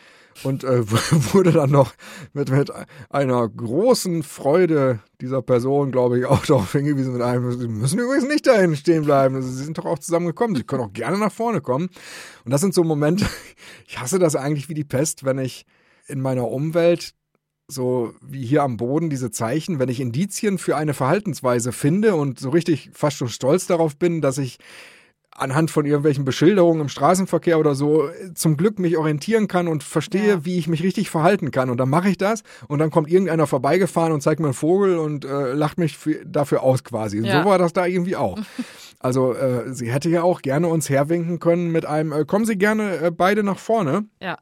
[0.43, 0.91] und äh,
[1.33, 1.95] wurde dann noch
[2.33, 2.71] mit, mit
[3.11, 8.29] einer großen Freude dieser Person, glaube ich, auch darauf hingewiesen mit einem, Sie müssen übrigens
[8.29, 9.41] nicht dahin stehen bleiben.
[9.41, 10.57] Sie sind doch auch zusammengekommen.
[10.57, 11.89] Sie können auch gerne nach vorne kommen.
[12.45, 13.27] Und das sind so Momente,
[13.87, 15.67] ich hasse das eigentlich wie die Pest, wenn ich
[16.07, 17.15] in meiner Umwelt
[17.69, 22.39] so wie hier am Boden diese Zeichen, wenn ich Indizien für eine Verhaltensweise finde und
[22.39, 24.59] so richtig fast schon stolz darauf bin, dass ich
[25.39, 30.29] anhand von irgendwelchen Beschilderungen im Straßenverkehr oder so zum Glück mich orientieren kann und verstehe,
[30.29, 30.45] ja.
[30.45, 31.71] wie ich mich richtig verhalten kann.
[31.71, 34.99] Und dann mache ich das und dann kommt irgendeiner vorbeigefahren und zeigt mir einen Vogel
[34.99, 37.21] und äh, lacht mich für, dafür aus quasi.
[37.21, 37.43] Ja.
[37.43, 38.39] So war das da irgendwie auch.
[38.99, 42.57] Also äh, sie hätte ja auch gerne uns herwinken können mit einem, äh, kommen Sie
[42.57, 44.07] gerne äh, beide nach vorne.
[44.23, 44.39] Ja.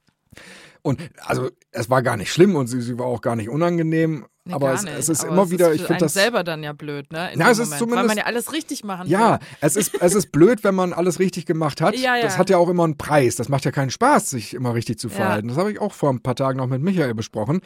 [0.84, 4.26] Und also es war gar nicht schlimm und sie, sie war auch gar nicht unangenehm.
[4.44, 6.62] Nee, aber es, es, ist aber immer es wieder, ist ich finde das selber dann
[6.62, 7.30] ja blöd, ne?
[7.34, 9.46] ja, es ist zumindest, weil man ja alles richtig machen Ja, will.
[9.62, 11.94] es ist es ist blöd, wenn man alles richtig gemacht hat.
[12.04, 12.22] Ja, ja.
[12.22, 13.36] Das hat ja auch immer einen Preis.
[13.36, 15.48] Das macht ja keinen Spaß, sich immer richtig zu verhalten.
[15.48, 15.54] Ja.
[15.54, 17.62] Das habe ich auch vor ein paar Tagen noch mit Michael besprochen.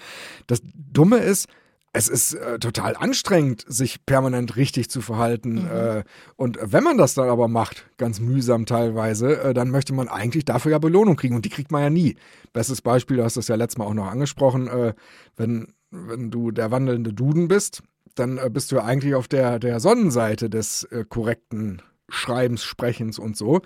[0.47, 1.49] Das Dumme ist,
[1.93, 5.63] es ist äh, total anstrengend, sich permanent richtig zu verhalten.
[5.63, 5.71] Mhm.
[5.71, 6.05] Äh,
[6.37, 10.45] und wenn man das dann aber macht, ganz mühsam teilweise, äh, dann möchte man eigentlich
[10.45, 11.35] dafür ja Belohnung kriegen.
[11.35, 12.17] Und die kriegt man ja nie.
[12.53, 14.95] Bestes Beispiel, du hast das ja letztes Mal auch noch angesprochen, äh,
[15.37, 17.83] wenn, wenn du der wandelnde Duden bist,
[18.15, 23.19] dann äh, bist du ja eigentlich auf der, der Sonnenseite des äh, korrekten Schreibens, Sprechens
[23.19, 23.61] und so.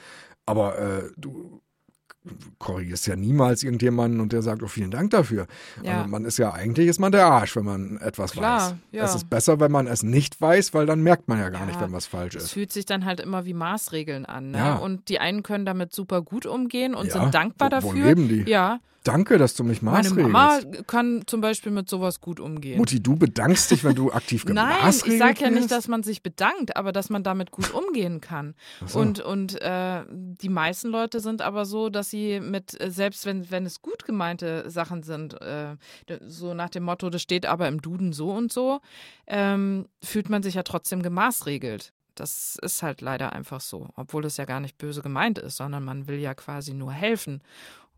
[0.44, 1.62] Aber du
[2.58, 5.46] korrigierst ja niemals irgendjemanden und der sagt, oh, vielen Dank dafür.
[5.82, 5.98] Ja.
[5.98, 8.74] Also man ist ja eigentlich ist man der Arsch, wenn man etwas Klar, weiß.
[8.92, 9.04] Ja.
[9.04, 11.66] Es ist besser, wenn man es nicht weiß, weil dann merkt man ja gar ja,
[11.66, 12.44] nicht, wenn was falsch ist.
[12.44, 14.52] Es fühlt sich dann halt immer wie Maßregeln an.
[14.52, 14.80] Ne?
[14.80, 18.06] Und die einen können damit super gut umgehen und sind dankbar wo, dafür.
[18.06, 18.48] Leben die?
[18.48, 18.78] Ja.
[19.04, 20.16] Danke, dass du mich maßregelst.
[20.16, 22.78] Meine Mama kann zum Beispiel mit sowas gut umgehen.
[22.78, 26.22] Mutti, du bedankst dich, wenn du aktiv Nein, ich sage ja nicht, dass man sich
[26.22, 28.54] bedankt, aber dass man damit gut umgehen kann.
[28.86, 29.00] So.
[29.00, 33.50] Und, und äh, die meisten Leute sind aber so, dass sie mit, äh, selbst wenn,
[33.50, 35.76] wenn es gut gemeinte Sachen sind, äh,
[36.26, 38.80] so nach dem Motto, das steht aber im Duden so und so,
[39.26, 41.92] ähm, fühlt man sich ja trotzdem gemaßregelt.
[42.14, 45.82] Das ist halt leider einfach so, obwohl es ja gar nicht böse gemeint ist, sondern
[45.82, 47.42] man will ja quasi nur helfen.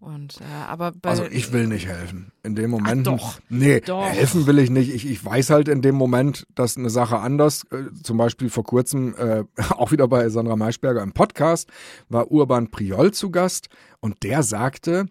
[0.05, 2.31] Und, äh, aber also ich will nicht helfen.
[2.43, 3.09] In dem Moment.
[3.09, 3.41] Ach, doch.
[3.49, 4.05] Nee, doch.
[4.05, 4.95] helfen will ich nicht.
[4.95, 8.65] Ich, ich weiß halt in dem Moment, dass eine Sache anders, äh, zum Beispiel vor
[8.65, 11.71] kurzem, äh, auch wieder bei Sandra Maischberger im Podcast,
[12.11, 13.69] war Urban Priol zu Gast
[14.01, 15.07] und der sagte,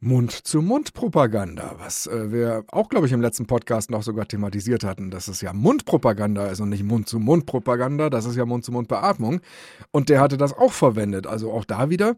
[0.00, 5.28] Mund-zu-Mund-Propaganda, was äh, wir auch, glaube ich, im letzten Podcast noch sogar thematisiert hatten, dass
[5.28, 9.42] es ja Mundpropaganda ist und nicht Mund-zu-Mund-Propaganda, das ist ja Mund-zu-Mund-Beatmung.
[9.90, 11.26] Und der hatte das auch verwendet.
[11.26, 12.16] Also auch da wieder.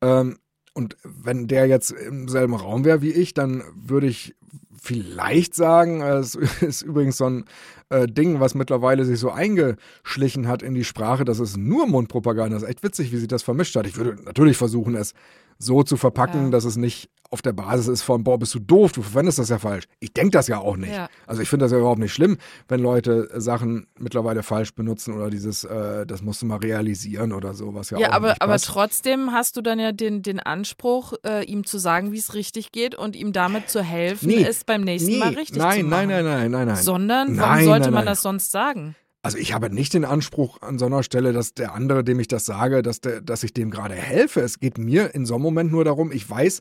[0.00, 0.38] Ähm,
[0.74, 4.34] und wenn der jetzt im selben Raum wäre wie ich, dann würde ich
[4.76, 7.44] vielleicht sagen, es ist übrigens so ein
[7.88, 12.56] äh, Ding, was mittlerweile sich so eingeschlichen hat in die Sprache, das ist nur Mundpropaganda.
[12.56, 13.86] Ist echt witzig, wie sich das vermischt hat.
[13.86, 15.14] Ich würde natürlich versuchen, es
[15.58, 16.50] so zu verpacken, ja.
[16.50, 19.48] dass es nicht auf der Basis ist von, boah, bist du doof, du verwendest das
[19.48, 19.86] ja falsch.
[19.98, 20.92] Ich denke das ja auch nicht.
[20.92, 21.08] Ja.
[21.26, 22.36] Also ich finde das ja überhaupt nicht schlimm,
[22.68, 27.54] wenn Leute Sachen mittlerweile falsch benutzen oder dieses, äh, das musst du mal realisieren oder
[27.54, 28.66] so, was ja, ja auch aber, nicht aber passt.
[28.66, 32.70] trotzdem hast du dann ja den, den Anspruch, äh, ihm zu sagen, wie es richtig
[32.70, 34.44] geht und ihm damit zu helfen, Nee.
[34.44, 36.08] es beim nächsten Nee, Mal richtig nein, zu machen.
[36.08, 36.76] nein, nein, nein, nein, nein.
[36.76, 38.94] Sondern, warum Nein, sollte nein, man das sonst sagen?
[39.24, 42.28] Also ich habe nicht den Anspruch an so einer Stelle, dass der andere, dem ich
[42.28, 44.42] das sage, dass, der, dass ich dem gerade helfe.
[44.42, 46.60] Es geht mir in so einem Moment nur darum, ich weiß,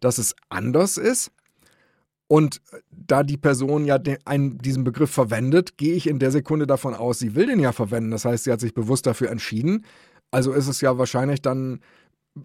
[0.00, 1.30] dass es anders ist.
[2.26, 6.66] Und da die Person ja den, einen, diesen Begriff verwendet, gehe ich in der Sekunde
[6.66, 8.10] davon aus, sie will den ja verwenden.
[8.10, 9.86] Das heißt, sie hat sich bewusst dafür entschieden.
[10.32, 11.78] Also ist es ja wahrscheinlich dann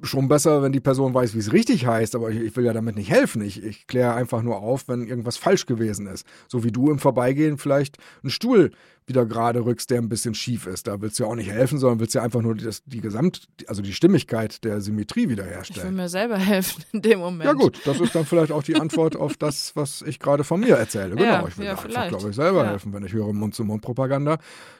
[0.01, 2.73] schon besser, wenn die Person weiß, wie es richtig heißt, aber ich, ich will ja
[2.73, 3.41] damit nicht helfen.
[3.41, 6.25] Ich, ich kläre einfach nur auf, wenn irgendwas falsch gewesen ist.
[6.47, 8.71] So wie du im Vorbeigehen vielleicht einen Stuhl
[9.08, 10.88] wieder gerade rückst, der ein bisschen schief ist.
[10.88, 13.48] Da willst du ja auch nicht helfen, sondern willst ja einfach nur das, die Gesamt,
[13.68, 15.96] also die Stimmigkeit der Symmetrie Ich will wiederherstellen.
[15.96, 17.46] mir selber helfen in dem Moment.
[17.46, 20.60] Ja gut, das ist dann vielleicht auch die Antwort auf das, was ich gerade von
[20.60, 21.12] mir erzähle.
[21.12, 22.70] Genau, Ja, ich will ja, einfach, glaube ich, selber Ja.
[22.72, 22.94] helfen.
[22.94, 24.38] Wenn ich höre Mund-zu-Mund-Propaganda,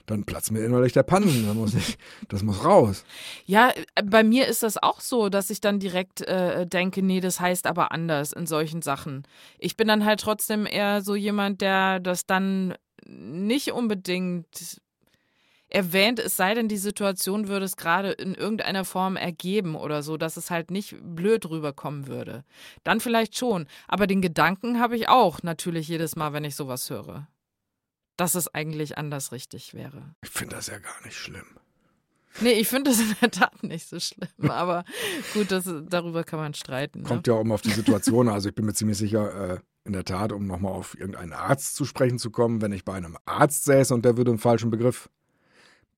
[0.08, 1.46] dann platzt mir innerlich der Pannen.
[1.48, 3.04] Dann muss ich, das muss raus.
[3.46, 3.72] Ja,
[4.04, 7.68] bei mir ist das auch so, dass ich dann direkt äh, denke, nee, das heißt
[7.68, 9.24] aber anders in solchen Sachen.
[9.60, 12.74] Ich bin dann halt trotzdem eher so jemand, der das dann
[13.06, 14.82] nicht unbedingt
[15.70, 20.18] erwähnt, es sei denn, die Situation würde es gerade in irgendeiner Form ergeben oder so,
[20.18, 22.44] dass es halt nicht blöd rüberkommen würde.
[22.84, 23.68] Dann vielleicht schon.
[23.88, 27.28] Aber den Gedanken habe ich auch natürlich jedes Mal, wenn ich sowas höre.
[28.18, 30.16] Dass es eigentlich anders richtig wäre.
[30.24, 31.46] Ich finde das ja gar nicht schlimm.
[32.42, 34.84] Nee, ich finde das in der Tat nicht so schlimm, aber
[35.34, 37.02] gut, das, darüber kann man streiten.
[37.02, 37.08] Ne?
[37.08, 38.28] Kommt ja auch immer auf die Situation.
[38.28, 41.76] Also ich bin mir ziemlich sicher, äh, in der Tat, um nochmal auf irgendeinen Arzt
[41.76, 44.72] zu sprechen zu kommen, wenn ich bei einem Arzt säße und der würde einen falschen
[44.72, 45.10] Begriff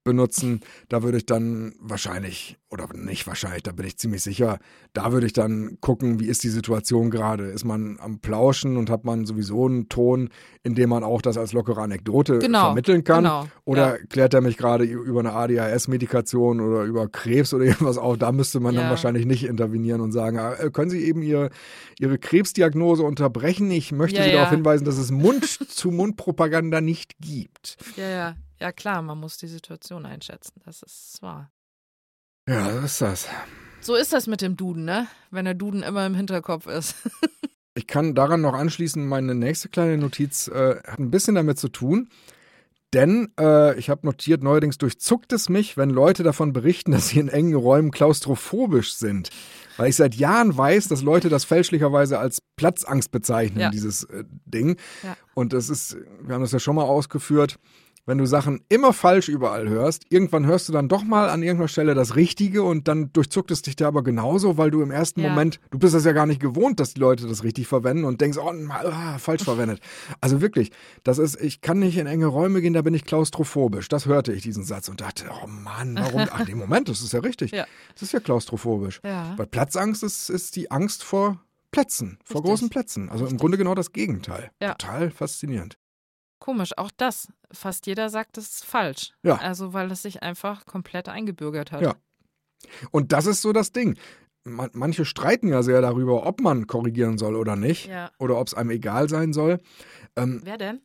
[0.08, 4.58] benutzen, da würde ich dann wahrscheinlich, oder nicht wahrscheinlich, da bin ich ziemlich sicher,
[4.94, 7.46] da würde ich dann gucken, wie ist die Situation gerade.
[7.46, 10.30] Ist man am Plauschen und hat man sowieso einen Ton,
[10.64, 13.24] in dem man auch das als lockere Anekdote Genau, vermitteln kann?
[13.24, 14.06] genau, Oder ja.
[14.10, 18.18] klärt er mich gerade über eine ADHS-Medikation oder über Krebs oder irgendwas auf?
[18.18, 18.90] Da müsste man dann Ja.
[18.90, 21.52] wahrscheinlich nicht intervenieren und sagen, äh, können Sie eben Ihre,
[22.00, 23.70] Ihre Krebsdiagnose unterbrechen?
[23.72, 27.78] Ich möchte Ja, Sie darauf hinweisen, dass es Mund-zu-Mund-Propaganda nicht gibt.
[27.96, 31.52] Ja, ja, ja klar, man muss die Situation einschätzen, das ist wahr.
[32.48, 33.28] Ja, das ist das.
[33.82, 35.08] So ist das mit dem Duden, ne?
[35.32, 36.96] Wenn der Duden immer im Hinterkopf ist.
[37.76, 41.70] Ich kann daran noch anschließen, meine nächste kleine Notiz äh, hat ein bisschen damit zu
[41.70, 42.10] tun.
[42.92, 47.20] Denn äh, ich habe notiert, neuerdings durchzuckt es mich, wenn Leute davon berichten, dass sie
[47.20, 49.30] in engen Räumen klaustrophobisch sind.
[49.78, 53.70] Weil ich seit Jahren weiß, dass Leute das fälschlicherweise als Platzangst bezeichnen, Ja.
[53.70, 54.78] dieses äh, Ding.
[55.04, 55.16] Ja.
[55.36, 57.60] Und das ist, wir haben das ja schon mal ausgeführt,
[58.08, 61.68] wenn du Sachen immer falsch überall hörst, irgendwann hörst du dann doch mal an irgendeiner
[61.68, 65.22] Stelle das Richtige und dann durchzuckt es dich da aber genauso, weil du im ersten
[65.22, 65.30] Ja.
[65.30, 68.22] Moment, du bist das ja gar nicht gewohnt, dass die Leute das richtig verwenden und
[68.22, 69.82] denkst, oh, ah, falsch verwendet.
[70.22, 70.72] Also wirklich,
[71.04, 73.90] das ist, ich kann nicht in enge Räume gehen, da bin ich klaustrophobisch.
[73.90, 76.28] Das hörte ich, diesen Satz und dachte, oh Mann, warum?
[76.32, 77.52] Ach, nee, Moment, das ist ja richtig.
[77.52, 77.66] Ja.
[77.94, 79.02] Das ist ja klaustrophobisch.
[79.04, 79.34] Ja.
[79.38, 81.42] Weil Platzangst ist, ist die Angst vor
[81.72, 82.50] Plätzen, vor Richtig.
[82.50, 83.10] großen Plätzen.
[83.10, 83.42] Also im Richtig.
[83.42, 84.52] Grunde genau das Gegenteil.
[84.62, 84.74] Ja.
[84.76, 85.78] Total faszinierend.
[86.40, 87.28] Komisch, auch das.
[87.52, 89.14] Fast jeder sagt, es ist falsch.
[89.24, 89.36] Ja.
[89.38, 91.82] Also, weil es sich einfach komplett eingebürgert hat.
[91.82, 91.96] Ja.
[92.92, 93.98] Und das ist so das Ding.
[94.44, 97.88] Man, manche streiten ja sehr darüber, ob man korrigieren soll oder nicht.
[97.88, 98.12] Ja.
[98.20, 99.60] Oder ob es einem egal sein soll.
[100.16, 100.82] Ähm, Wer denn?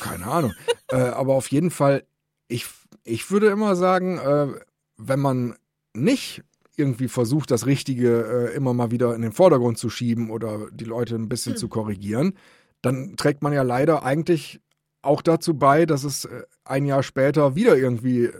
[0.00, 0.52] keine Ahnung.
[0.88, 2.04] äh, aber auf jeden Fall,
[2.48, 2.66] ich,
[3.04, 4.48] ich würde immer sagen, äh,
[4.96, 5.56] wenn man
[5.94, 6.42] nicht
[6.76, 10.84] irgendwie versucht, das Richtige äh, immer mal wieder in den Vordergrund zu schieben oder die
[10.84, 11.56] Leute ein bisschen Hm.
[11.58, 12.34] zu korrigieren,
[12.82, 14.60] dann trägt man ja leider eigentlich
[15.02, 18.32] auch dazu bei, dass es äh, ein Jahr später wieder irgendwie äh,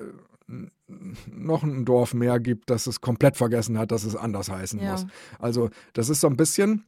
[1.26, 4.92] noch ein Dorf mehr gibt, das es komplett vergessen hat, dass es anders heißen Ja.
[4.92, 5.06] muss.
[5.38, 6.84] Also das ist so ein bisschen,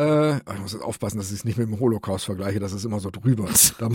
[0.00, 2.84] äh, ich muss jetzt aufpassen, dass ich es nicht mit dem Holocaust vergleiche, das ist
[2.84, 3.48] immer so drüber.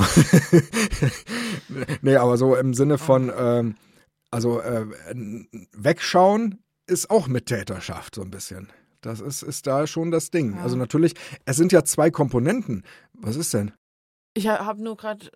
[2.01, 3.75] Nee, aber so im Sinne von, ähm,
[4.31, 4.85] also äh,
[5.71, 8.71] wegschauen ist auch Mittäterschaft so ein bisschen.
[9.01, 10.55] Das ist, ist da schon das Ding.
[10.55, 10.63] Ja.
[10.63, 11.13] Also natürlich,
[11.45, 12.83] es sind ja zwei Komponenten.
[13.13, 13.71] Was ist denn?
[14.33, 15.29] Ich habe nur gerade.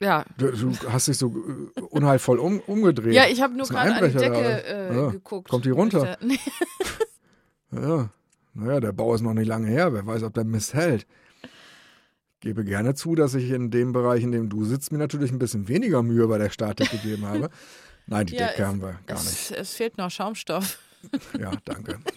[0.00, 0.24] Ja.
[0.36, 1.28] Du, du hast dich so
[1.76, 3.14] äh, unheilvoll um, umgedreht.
[3.14, 5.08] Ja, ich habe nur gerade an die Decke äh, Ja.
[5.10, 5.48] geguckt.
[5.48, 6.16] Kommt die runter?
[6.20, 6.38] Nee.
[7.72, 8.10] Ja,
[8.54, 9.92] naja, der Bau ist noch nicht lange her.
[9.92, 11.06] Wer weiß, ob der Mist hält.
[12.40, 15.38] Gebe gerne zu, dass ich in dem Bereich, in dem du sitzt, mir natürlich ein
[15.38, 17.50] bisschen weniger Mühe bei der Statik gegeben habe.
[18.06, 19.26] Nein, die Ja, Decke es- haben wir gar nicht.
[19.28, 20.78] Es, es fehlt noch Schaumstoff.
[21.38, 21.98] Ja, danke.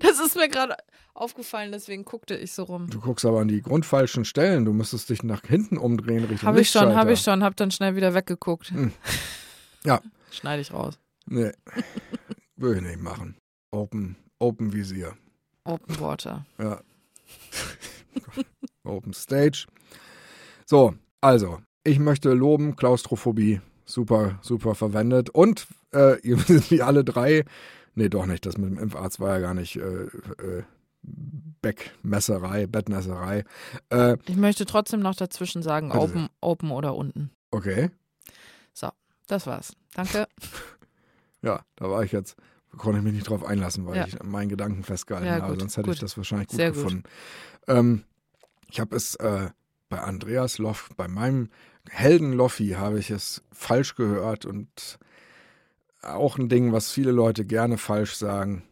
[0.00, 0.74] Das ist mir gerade
[1.20, 2.88] aufgefallen, deswegen guckte ich so rum.
[2.88, 4.64] Du guckst aber an die grundfalschen Stellen.
[4.64, 7.70] Du müsstest dich nach hinten umdrehen Richtung Habe ich schon, habe ich schon, habe dann
[7.70, 8.70] schnell wieder weggeguckt.
[8.70, 8.92] Hm.
[9.82, 10.02] Ja.
[10.30, 10.98] Schneide ich raus.
[11.24, 11.52] Nee,
[12.56, 13.34] würde ich nicht machen.
[13.70, 15.14] Open, Open Visier.
[15.64, 16.44] Open Water.
[16.58, 16.82] Ja.
[18.84, 19.66] Open Stage.
[20.66, 25.30] So, also, ich möchte loben, Klaustrophobie, super, super verwendet.
[25.30, 27.44] Und äh, ihr wisst, die alle drei,
[27.94, 30.62] nee, doch nicht, das mit dem Impfarzt war ja gar nicht äh, äh,
[31.02, 33.44] Beckmesserei, Bettmesserei.
[33.90, 37.30] Äh, Ich möchte trotzdem noch dazwischen sagen, open, open oder unten.
[37.50, 37.90] okay,
[39.26, 39.74] Das war's.
[39.94, 40.26] Danke.
[41.42, 42.34] ja, da war ich jetzt,
[42.76, 44.06] konnte ich mich nicht drauf einlassen, weil Ja.
[44.06, 46.02] ich meinen Gedanken festgehalten Ja, habe, gut, sonst hätte ich gut.
[46.02, 46.76] das wahrscheinlich gut Sehr gut.
[46.82, 47.02] gefunden.
[47.68, 48.04] Ähm,
[48.68, 49.50] ich habe es äh,
[49.88, 51.48] bei Andreas Loff, bei meinem
[51.88, 54.98] Helden Loffi habe ich es falsch gehört und
[56.02, 58.64] auch ein Ding, was viele Leute gerne falsch sagen.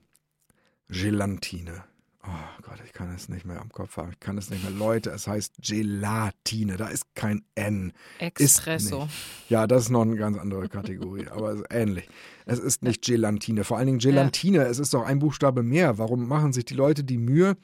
[0.89, 1.85] Gelatine.
[2.31, 4.11] Oh Gott, ich kann es nicht mehr am Kopf haben.
[4.13, 4.73] Ich kann es nicht mehr.
[4.73, 6.77] Leute, es heißt Gelatine.
[6.77, 7.93] Da ist kein N.
[8.19, 9.09] Espresso.
[9.49, 12.09] Ja, das ist noch eine ganz andere Kategorie, aber es ist ähnlich.
[12.45, 13.65] Es ist nicht Gelatine.
[13.65, 15.97] Vor allen Dingen Gelatine, es ist doch ein Buchstabe mehr.
[15.97, 17.57] Warum machen sich die Leute die Mühe,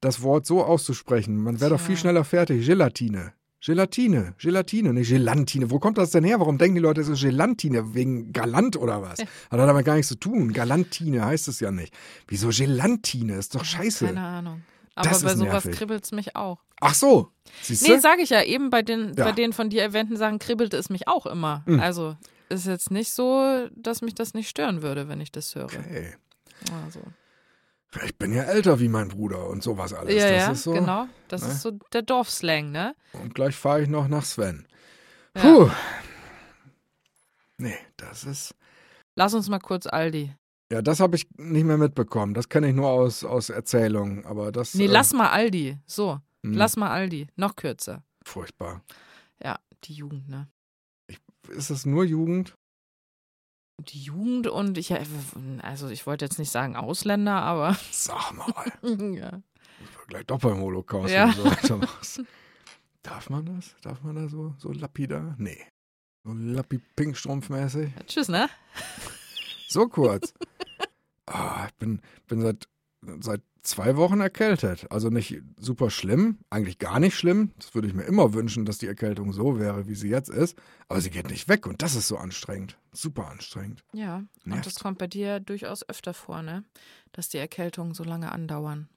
[0.00, 1.36] das Wort so auszusprechen?
[1.36, 2.66] Man wäre doch viel schneller fertig.
[2.66, 3.32] Gelatine.
[3.64, 5.70] Gelatine, Gelatine, nicht Gelantine.
[5.70, 6.38] Wo kommt das denn her?
[6.38, 7.94] Warum denken die Leute, es ist Gelantine?
[7.94, 9.20] Wegen Galant oder was?
[9.20, 10.52] Hat damit gar nichts zu tun.
[10.52, 11.94] Galantine heißt es ja nicht.
[12.28, 13.36] Wieso Gelantine?
[13.36, 14.06] Ist doch scheiße.
[14.06, 14.62] Keine Ahnung.
[14.94, 15.72] Aber Das bei ist sowas nervig.
[15.78, 16.60] kribbelt es mich auch.
[16.80, 17.30] Ach so.
[17.62, 19.24] Siehst Nee, sage ich ja, eben bei den, Ja.
[19.24, 21.62] bei den von dir erwähnten Sachen kribbelte es mich auch immer.
[21.66, 21.80] Mhm.
[21.80, 22.16] Also
[22.50, 25.64] ist jetzt nicht so, dass mich das nicht stören würde, wenn ich das höre.
[25.64, 26.14] Okay.
[26.86, 27.00] Also.
[28.04, 30.14] Ich bin ja älter wie mein Bruder und sowas alles.
[30.14, 30.72] ja, das ja, ist so.
[30.72, 31.06] genau.
[31.28, 31.48] Das ne?
[31.48, 32.94] ist so der Dorfslang, ne?
[33.12, 34.66] Und gleich fahre ich noch nach Sven.
[35.36, 35.42] Ja.
[35.42, 35.70] Puh.
[37.58, 38.54] Nee, das ist.
[39.14, 40.34] Lass uns mal kurz Aldi.
[40.72, 42.34] Ja, das habe ich nicht mehr mitbekommen.
[42.34, 44.24] Das kenne ich nur aus, aus Erzählungen.
[44.26, 44.74] Aber das.
[44.74, 45.78] Nee, äh, lass mal Aldi.
[45.86, 47.28] So, hm, lass mal Aldi.
[47.36, 48.02] Noch kürzer.
[48.24, 48.82] Furchtbar.
[49.42, 50.48] Ja, die Jugend, ne?
[51.48, 52.56] Ist es nur Jugend?
[53.80, 54.92] Die Jugend und ich,
[55.62, 58.54] also ich wollte jetzt nicht sagen Ausländer, aber Sag mal.
[59.14, 59.42] ja.
[59.80, 61.26] Ich war gleich doch beim Holocaust Ja.
[61.26, 61.60] und
[62.02, 62.22] so.
[63.02, 63.74] Darf man das?
[63.82, 65.34] Darf man da so, so lapidar?
[65.38, 65.60] Nee.
[66.24, 67.90] So lappi-pinkstrumpfmäßig?
[68.06, 68.48] Tschüss, ne?
[69.68, 70.32] So kurz.
[71.26, 72.68] Ah, ich bin, bin seit,
[73.20, 74.86] seit zwei Wochen erkältet.
[74.90, 77.50] Also nicht super schlimm, eigentlich gar nicht schlimm.
[77.58, 80.56] Das würde ich mir immer wünschen, dass die Erkältung so wäre, wie sie jetzt ist.
[80.88, 82.76] Aber sie geht nicht weg und das ist so anstrengend.
[82.92, 83.82] Super anstrengend.
[83.92, 84.66] Ja, und Nervt.
[84.66, 86.62] das kommt bei dir durchaus öfter vor, ne?
[87.12, 88.88] Dass die Erkältungen so lange andauern.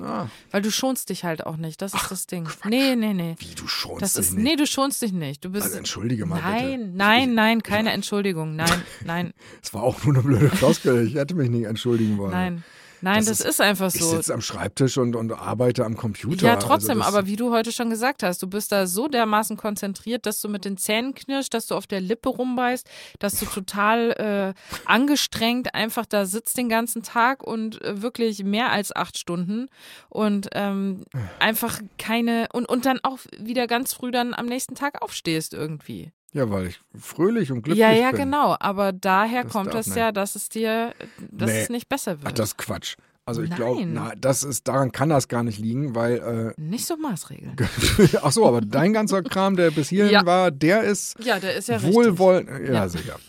[0.00, 2.44] Ah, Weil du schonst dich halt auch nicht, das ist Ach, das Ding.
[2.44, 2.70] Quatsch.
[2.70, 3.34] Nee, nee, nee.
[3.40, 4.44] wie du schonst Das dich ist, nicht.
[4.44, 5.44] nee, du schonst dich nicht.
[5.44, 5.64] Du bist.
[5.64, 6.96] also entschuldige mal nein, bitte.
[6.96, 8.54] nein, nein, keine Entschuldigung.
[8.54, 9.32] Nein, nein,
[9.62, 11.06] Es war auch nur eine blöde Floskel.
[11.06, 12.30] Ich hätte mich nicht entschuldigen wollen.
[12.30, 12.64] nein.
[13.02, 14.08] Nein, Das das, ist- ist einfach Ich so.
[14.10, 16.46] sitze am Schreibtisch und, und arbeite am Computer.
[16.46, 19.56] Ja, trotzdem, also aber wie du heute schon gesagt hast, du bist da so dermaßen
[19.56, 22.88] konzentriert, dass du mit den Zähnen knirschst, dass du auf der Lippe rumbeißt,
[23.18, 28.70] dass du total äh, angestrengt einfach da sitzt den ganzen Tag und äh, wirklich mehr
[28.70, 29.68] als acht Stunden
[30.08, 31.04] und ähm,
[31.40, 36.12] einfach keine und, und dann auch wieder ganz früh dann am nächsten Tag aufstehst irgendwie.
[36.32, 38.20] Ja, weil ich fröhlich und glücklich ja, ja, bin.
[38.20, 38.56] genau.
[38.58, 39.96] Aber daher Das kommt es nicht.
[39.96, 40.94] ja, dass es dir,
[41.30, 41.62] dass Nee.
[41.62, 42.32] es nicht besser wird.
[42.32, 42.96] Ach, das ist Quatsch.
[43.24, 46.96] Also ich glaube, na, das ist, daran kann das gar nicht liegen, weil, nicht so
[46.96, 47.56] Maßregeln.
[47.58, 50.26] äh, ach so, aber dein ganzer Kram, der bis hierhin Ja.
[50.26, 52.88] war, der ist Ja, der ist ja wohlwollend, ja, Ja.
[52.88, 53.20] sicher.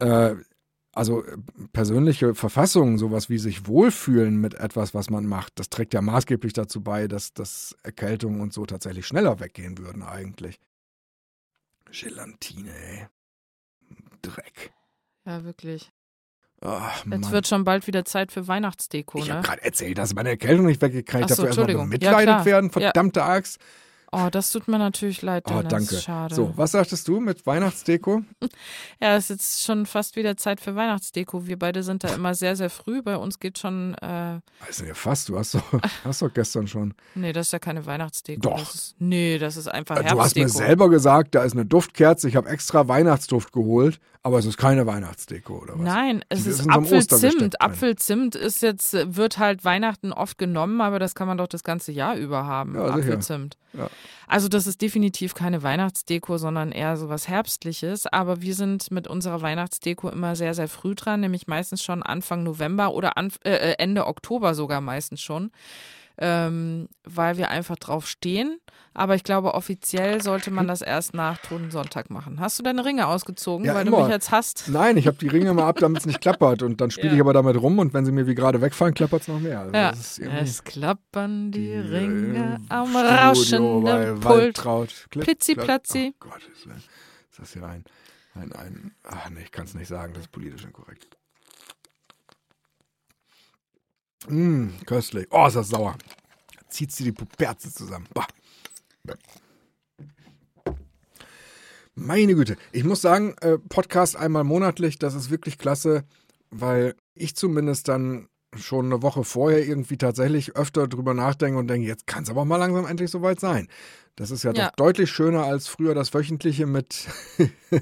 [0.00, 0.34] Äh,
[0.92, 1.36] also äh,
[1.72, 6.52] persönliche Verfassung, sowas wie sich wohlfühlen mit etwas, was man macht, das trägt ja maßgeblich
[6.52, 10.58] dazu bei, dass, dass Erkältungen und so tatsächlich schneller weggehen würden eigentlich.
[11.92, 13.06] Gelatine, ey.
[14.22, 14.72] Dreck.
[15.24, 15.90] Ja, wirklich.
[16.62, 19.34] Ach, Jetzt wird schon bald wieder Zeit für Weihnachtsdeko, Ich ne?
[19.34, 21.70] habe gerade erzählt, dass meine Erkältung nicht weggekriegt Ach so, Dafür erstmal.
[21.70, 22.44] Ja, bemitleidet klar.
[22.44, 22.72] werden, Ja.
[22.72, 23.58] verdammte Axt.
[24.12, 25.68] Oh, das tut mir natürlich leid, Oh, Dennis.
[25.70, 25.94] danke.
[25.96, 26.34] Schade.
[26.34, 28.22] So, was sagtest du mit Weihnachtsdeko?
[29.02, 31.46] Ja, es ist jetzt schon fast wieder Zeit für Weihnachtsdeko.
[31.46, 33.00] Wir beide sind da immer sehr, sehr früh.
[33.02, 35.62] Bei uns geht schon, äh, Weiß nicht, fast, du hast doch,
[36.04, 36.92] hast doch gestern schon.
[37.14, 38.40] nee, das ist ja keine Weihnachtsdeko.
[38.42, 38.58] Doch.
[38.58, 40.48] Das ist, nee, das ist einfach Äh, Du hast mir Herbstdeko.
[40.66, 44.86] selber gesagt, da ist eine Duftkerze, ich habe extra Weihnachtsduft geholt, aber es ist keine
[44.86, 45.80] Weihnachtsdeko, oder was?
[45.82, 47.60] Nein, es ist ist Apfelzimt.
[47.62, 51.90] Apfelzimt ist jetzt, wird halt Weihnachten oft genommen, aber das kann man doch das ganze
[51.92, 52.74] Jahr über haben.
[52.74, 52.86] Ja.
[52.86, 53.56] Apfelzimt.
[53.72, 53.88] Ja.
[54.26, 58.06] Also das ist definitiv keine Weihnachtsdeko, sondern eher so was Herbstliches.
[58.06, 62.42] Aber wir sind mit unserer Weihnachtsdeko immer sehr, sehr früh dran, nämlich meistens schon Anfang
[62.42, 65.50] November oder Anf äh, Ende Oktober sogar meistens schon
[66.20, 68.58] ähm, weil wir einfach drauf stehen.
[68.92, 72.40] Aber ich glaube, offiziell sollte man das erst nach Totensonntag machen.
[72.40, 73.98] Hast du deine Ringe ausgezogen, Ja, weil immer.
[73.98, 74.68] du mich jetzt hast?
[74.68, 76.62] Nein, ich habe die Ringe mal ab, damit es nicht klappert.
[76.62, 77.14] Und dann spiele Ja.
[77.14, 79.60] ich aber damit rum und wenn sie mir wie gerade wegfallen, klappert es noch mehr.
[79.60, 79.92] Also Ja.
[80.40, 84.54] Es klappern die, die, Ringe äh, am Studio bei rauschenden Pult.
[85.10, 86.14] Klipp, Plitzi, platzi.
[86.16, 87.84] Oh Gott, ist, ist das hier ein,
[88.34, 91.16] ein, ein ach nee, ich kann es nicht sagen, das ist politisch inkorrekt.
[94.28, 95.26] Mmh, köstlich.
[95.30, 95.96] Oh, ist das sauer.
[96.68, 98.06] Zieht sie die Puperze zusammen.
[98.14, 98.26] Bah.
[101.94, 102.56] Meine Güte.
[102.72, 106.04] Ich muss sagen, äh, Podcast einmal monatlich, das ist wirklich klasse,
[106.50, 111.86] weil ich zumindest dann schon eine Woche vorher irgendwie tatsächlich öfter drüber nachdenke und denke,
[111.86, 113.68] jetzt kann es aber mal langsam endlich soweit sein.
[114.16, 114.66] Das ist ja, Ja.
[114.68, 117.06] doch deutlich schöner als früher das wöchentliche mit
[117.70, 117.80] äh,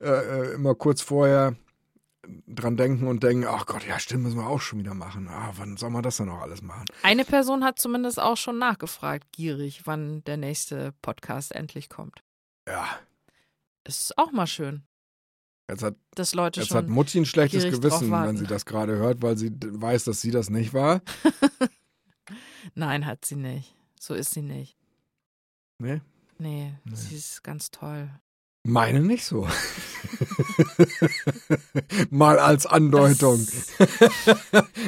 [0.00, 1.54] äh, immer kurz vorher
[2.46, 5.28] dran denken und denken, ach Gott, ja stimmt, müssen wir auch schon wieder machen.
[5.28, 6.84] Ah, wann soll man das denn noch alles machen?
[7.02, 12.22] Eine Person hat zumindest auch schon nachgefragt, gierig, wann der nächste Podcast endlich kommt.
[12.68, 12.86] Ja,
[13.84, 14.82] Ist auch mal schön,
[15.70, 16.88] jetzt hat, dass Leute jetzt hat.
[16.88, 20.50] Mutti ein schlechtes Gewissen, wenn sie das gerade hört, weil sie weiß, dass sie das
[20.50, 21.00] nicht war.
[22.74, 23.74] Nein, hat sie nicht.
[23.98, 24.76] So ist sie nicht.
[25.78, 26.00] Nee?
[26.38, 26.94] Nee, Nee.
[26.94, 28.10] sie ist ganz toll.
[28.68, 29.48] Meine nicht so.
[32.10, 33.46] Mal als Andeutung.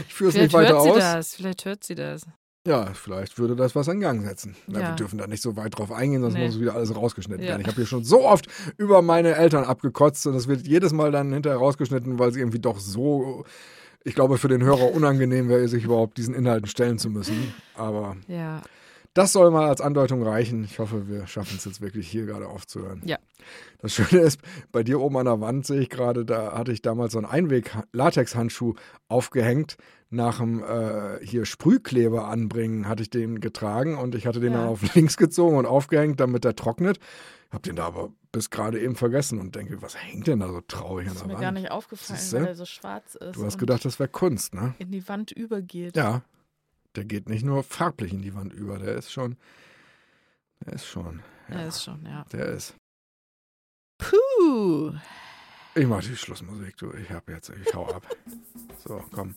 [0.08, 0.98] Ich führe es nicht weiter hört sie aus.
[0.98, 1.34] das.
[1.34, 2.22] Vielleicht hört sie das.
[2.66, 4.54] Ja, vielleicht würde das was in Gang setzen.
[4.66, 4.80] Ja.
[4.80, 6.46] Wir dürfen da nicht so weit drauf eingehen, sonst Nee.
[6.46, 7.50] muss wieder alles rausgeschnitten Ja.
[7.50, 7.62] werden.
[7.62, 11.10] Ich habe hier schon so oft über meine Eltern abgekotzt und das wird jedes Mal
[11.10, 13.44] dann hinterher rausgeschnitten, weil sie irgendwie doch so,
[14.04, 17.54] ich glaube, für den Hörer unangenehm wäre, sich überhaupt diesen Inhalten stellen zu müssen.
[17.74, 18.60] Aber Ja.
[19.14, 20.64] Das soll mal als Andeutung reichen.
[20.64, 23.02] Ich hoffe, wir schaffen es jetzt wirklich hier gerade aufzuhören.
[23.04, 23.18] Ja.
[23.78, 24.40] Das Schöne ist,
[24.72, 27.26] bei dir oben an der Wand sehe ich gerade, da hatte ich damals so einen
[27.26, 28.74] Einweg-Latex-Handschuh
[29.08, 29.76] aufgehängt.
[30.12, 34.58] Nach dem äh, hier Sprühkleber anbringen hatte ich den getragen und ich hatte den Ja.
[34.60, 36.98] dann auf links gezogen und aufgehängt, damit er trocknet.
[37.52, 40.60] Hab den da aber bis gerade eben vergessen und denke, was hängt denn da so
[40.60, 41.42] traurig Das an ist der mir Wand?
[41.42, 42.40] gar nicht aufgefallen, Siehste?
[42.40, 43.36] weil er so schwarz ist.
[43.36, 44.74] Du hast gedacht, das wäre Kunst, ne?
[44.78, 45.96] in die Wand übergeht.
[45.96, 46.22] Ja,
[46.96, 49.36] der geht nicht nur farblich in die Wand über, der ist schon,
[50.64, 52.24] der ist schon, ja, Er ist schon, ja.
[52.32, 52.74] der ist.
[53.98, 54.94] Puh.
[55.74, 58.06] Ich mach die Schlussmusik, du, ich hab jetzt, ich hau ab.
[58.82, 59.34] So, komm.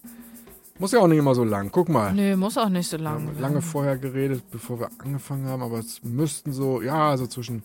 [0.80, 2.13] Muss ja auch nicht immer so lang, guck mal.
[2.13, 3.28] Nö, muss auch nicht so Wir lang.
[3.28, 7.63] haben lange vorher geredet, bevor wir angefangen haben, aber es müssten so, ja, so zwischen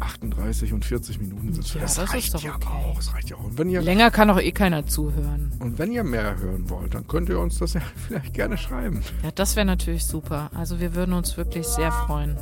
[0.00, 1.74] 38 und 40 Minuten sind.
[1.74, 2.68] Ja, das, das ist reicht doch ja okay.
[2.68, 3.44] auch, es reicht ja auch.
[3.44, 5.52] Und wenn ihr Länger kann doch eh keiner zuhören.
[5.60, 9.02] und wenn ihr mehr hören wollt, dann könnt ihr uns das ja vielleicht gerne schreiben.
[9.22, 10.50] Ja, das wäre natürlich super.
[10.54, 12.36] Also wir würden uns wirklich sehr freuen.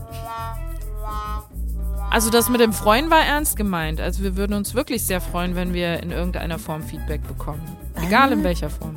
[2.10, 4.00] Also das mit dem Freuen war ernst gemeint.
[4.00, 7.60] Also wir würden uns wirklich sehr freuen, wenn wir in irgendeiner Form Feedback bekommen.
[7.96, 8.96] Egal in welcher Form.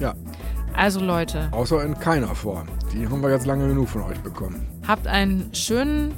[0.00, 0.14] Ja.
[0.76, 2.66] Also Leute, Außer in keiner Form.
[2.92, 4.66] Die haben wir jetzt lange genug von euch bekommen.
[4.86, 6.12] habt einen schönen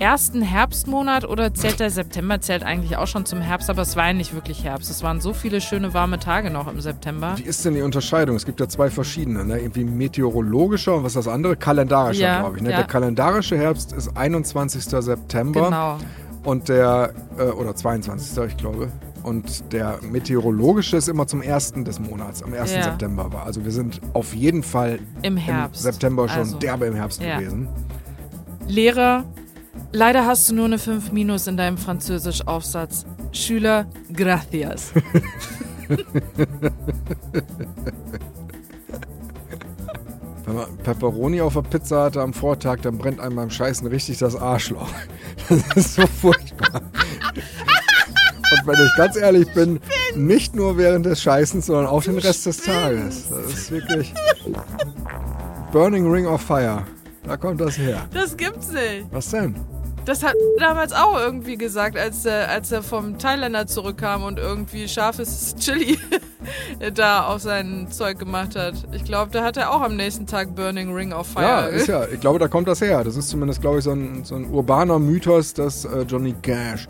[0.00, 4.06] ersten Herbstmonat oder zählt der September zählt eigentlich auch schon zum Herbst, aber es war
[4.06, 4.88] ja nicht wirklich Herbst.
[4.90, 7.32] Es waren so viele schöne warme Tage noch im September.
[7.36, 8.36] Wie ist denn die Unterscheidung?
[8.36, 9.58] Es gibt ja zwei verschiedene, ne?
[9.58, 11.56] Irgendwie meteorologischer und was ist das andere?
[11.56, 12.62] Kalendarischer, Ja, glaube ich.
[12.62, 12.70] Ne?
[12.70, 12.76] ja.
[12.76, 14.84] Der kalendarische Herbst ist 21.
[14.84, 15.98] September Genau.
[16.44, 18.44] und der, äh, oder 22.
[18.46, 18.92] ich glaube.
[19.28, 21.74] Und der meteorologische ist immer zum 1.
[21.84, 22.72] des Monats, am 1.
[22.72, 22.82] Ja.
[22.84, 23.44] September war.
[23.44, 25.84] Also wir sind auf jeden Fall Im Herbst.
[25.84, 27.38] im September schon Also, derbe im Herbst ja.
[27.38, 27.68] gewesen.
[28.66, 29.26] Lehrer,
[29.92, 33.04] leider hast du nur eine 5 Minus in deinem Französisch-Aufsatz.
[33.32, 34.94] Schüler, gracias.
[40.46, 44.16] Wenn man Pepperoni auf der Pizza hatte am Vortag, dann brennt einem beim Scheißen richtig
[44.16, 44.88] das Arschloch.
[45.48, 46.57] Das ist so furchtbar.
[48.68, 49.80] Wenn ich ganz ehrlich bin,
[50.14, 53.28] nicht nur während des Scheißens, sondern auch den Rest des Tages.
[53.30, 54.12] Das ist wirklich
[55.72, 56.84] Burning Ring of Fire.
[57.24, 58.06] Da kommt das her.
[58.12, 59.06] Das gibt's nicht.
[59.10, 59.54] Was denn?
[60.08, 64.88] Das hat damals auch irgendwie gesagt, als, äh, als er vom Thailänder zurückkam und irgendwie
[64.88, 65.98] scharfes Chili
[66.94, 68.74] da auf sein Zeug gemacht hat.
[68.92, 71.44] Ich glaube, da hat er auch am nächsten Tag Burning Ring of Fire.
[71.44, 73.04] Ja, ist ja, ich glaube, da kommt das her.
[73.04, 76.88] Das ist zumindest, glaube ich, so ein, so ein urbaner Mythos, dass äh, Johnny Cash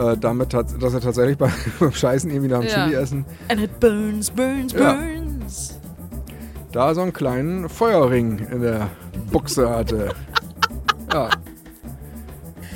[0.00, 2.84] äh, damit hat, dass er tatsächlich beim, beim Scheißen irgendwie nach dem Ja.
[2.84, 4.94] Chili essen And it burns, burns, Ja.
[4.94, 5.78] burns.
[6.72, 8.88] da so einen kleinen Feuerring in der
[9.30, 10.10] Buchse hatte.
[11.12, 11.28] ja.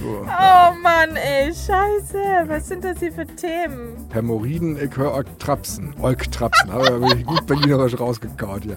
[0.00, 0.08] So.
[0.26, 2.18] Oh Mann, ey, scheiße.
[2.48, 3.96] Was sind das hier für Themen?
[4.12, 5.94] Hämorrhoiden, ich höre euch trapsen.
[6.02, 6.70] Euch trapsen.
[6.72, 8.76] Habe ich gut berlinerisch rausgekaut hier.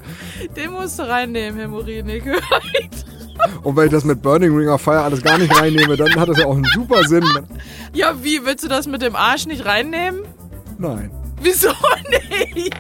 [0.56, 2.10] Den musst du reinnehmen, Hämorrhoiden.
[2.10, 2.40] Ich höre
[3.64, 6.30] Und wenn ich das mit Burning Ring of Fire alles gar nicht reinnehme, dann hat
[6.30, 7.24] das ja auch einen super Sinn.
[7.94, 8.46] Ja, wie?
[8.46, 10.22] Willst du das mit dem Arsch nicht reinnehmen?
[10.78, 11.12] Nein,
[11.42, 11.70] Wieso
[12.10, 12.74] nicht?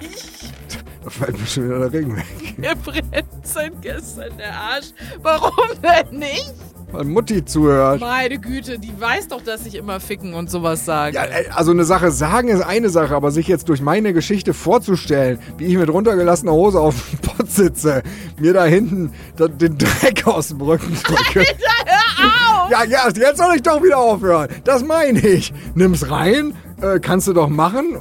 [1.03, 2.25] da fällt mir schon wieder der Ring weg.
[2.57, 4.87] Mir brennt seit gestern der Arsch.
[5.21, 6.53] Warum denn nicht?
[6.91, 7.99] Weil Mutti zuhört.
[7.99, 11.15] Meine Güte, die weiß doch, dass ich immer ficken und sowas sage.
[11.15, 14.53] Ja, ey, also eine Sache sagen ist eine Sache, aber sich jetzt durch meine Geschichte
[14.53, 18.03] vorzustellen, wie ich mit runtergelassener Hose auf dem Pott sitze,
[18.39, 21.45] mir da hinten den Dreck aus dem Rücken drücke.
[21.85, 22.71] Hör auf!
[22.71, 24.47] Ja, ja, jetzt soll ich doch wieder aufhören.
[24.63, 25.53] Das meine ich.
[25.75, 27.97] Nimm's rein, äh, kannst du doch machen.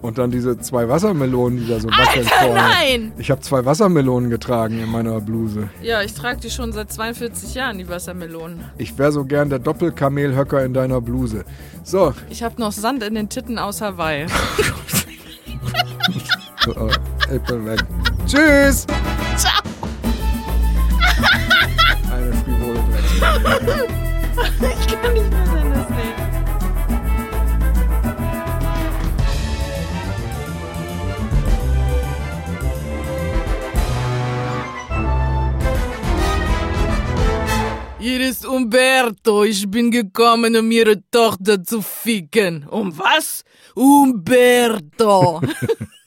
[0.00, 2.54] Und dann diese zwei Wassermelonen, die da so wackeln vorne.
[2.54, 3.12] nein!
[3.18, 5.68] Ich habe zwei Wassermelonen getragen in meiner Bluse.
[5.82, 8.60] Ja, ich trage die schon seit 42 Jahren, die Wassermelonen.
[8.78, 11.44] Ich wäre so gern der Doppelkamelhöcker in deiner Bluse.
[11.82, 14.22] So, Ich habe noch Sand in den Titten aus Hawaii.
[16.66, 17.80] äh, ich bin weg.
[18.26, 18.86] Tschüss!
[19.36, 19.62] Ciao!
[22.12, 23.84] Eine frivole Drecksau.
[24.60, 25.47] Ich kann nicht mehr
[38.00, 39.42] Hier ist Umberto.
[39.42, 42.64] Ich bin gekommen, um ihre Tochter zu ficken.
[42.68, 43.42] Um was?
[43.74, 45.40] Umberto.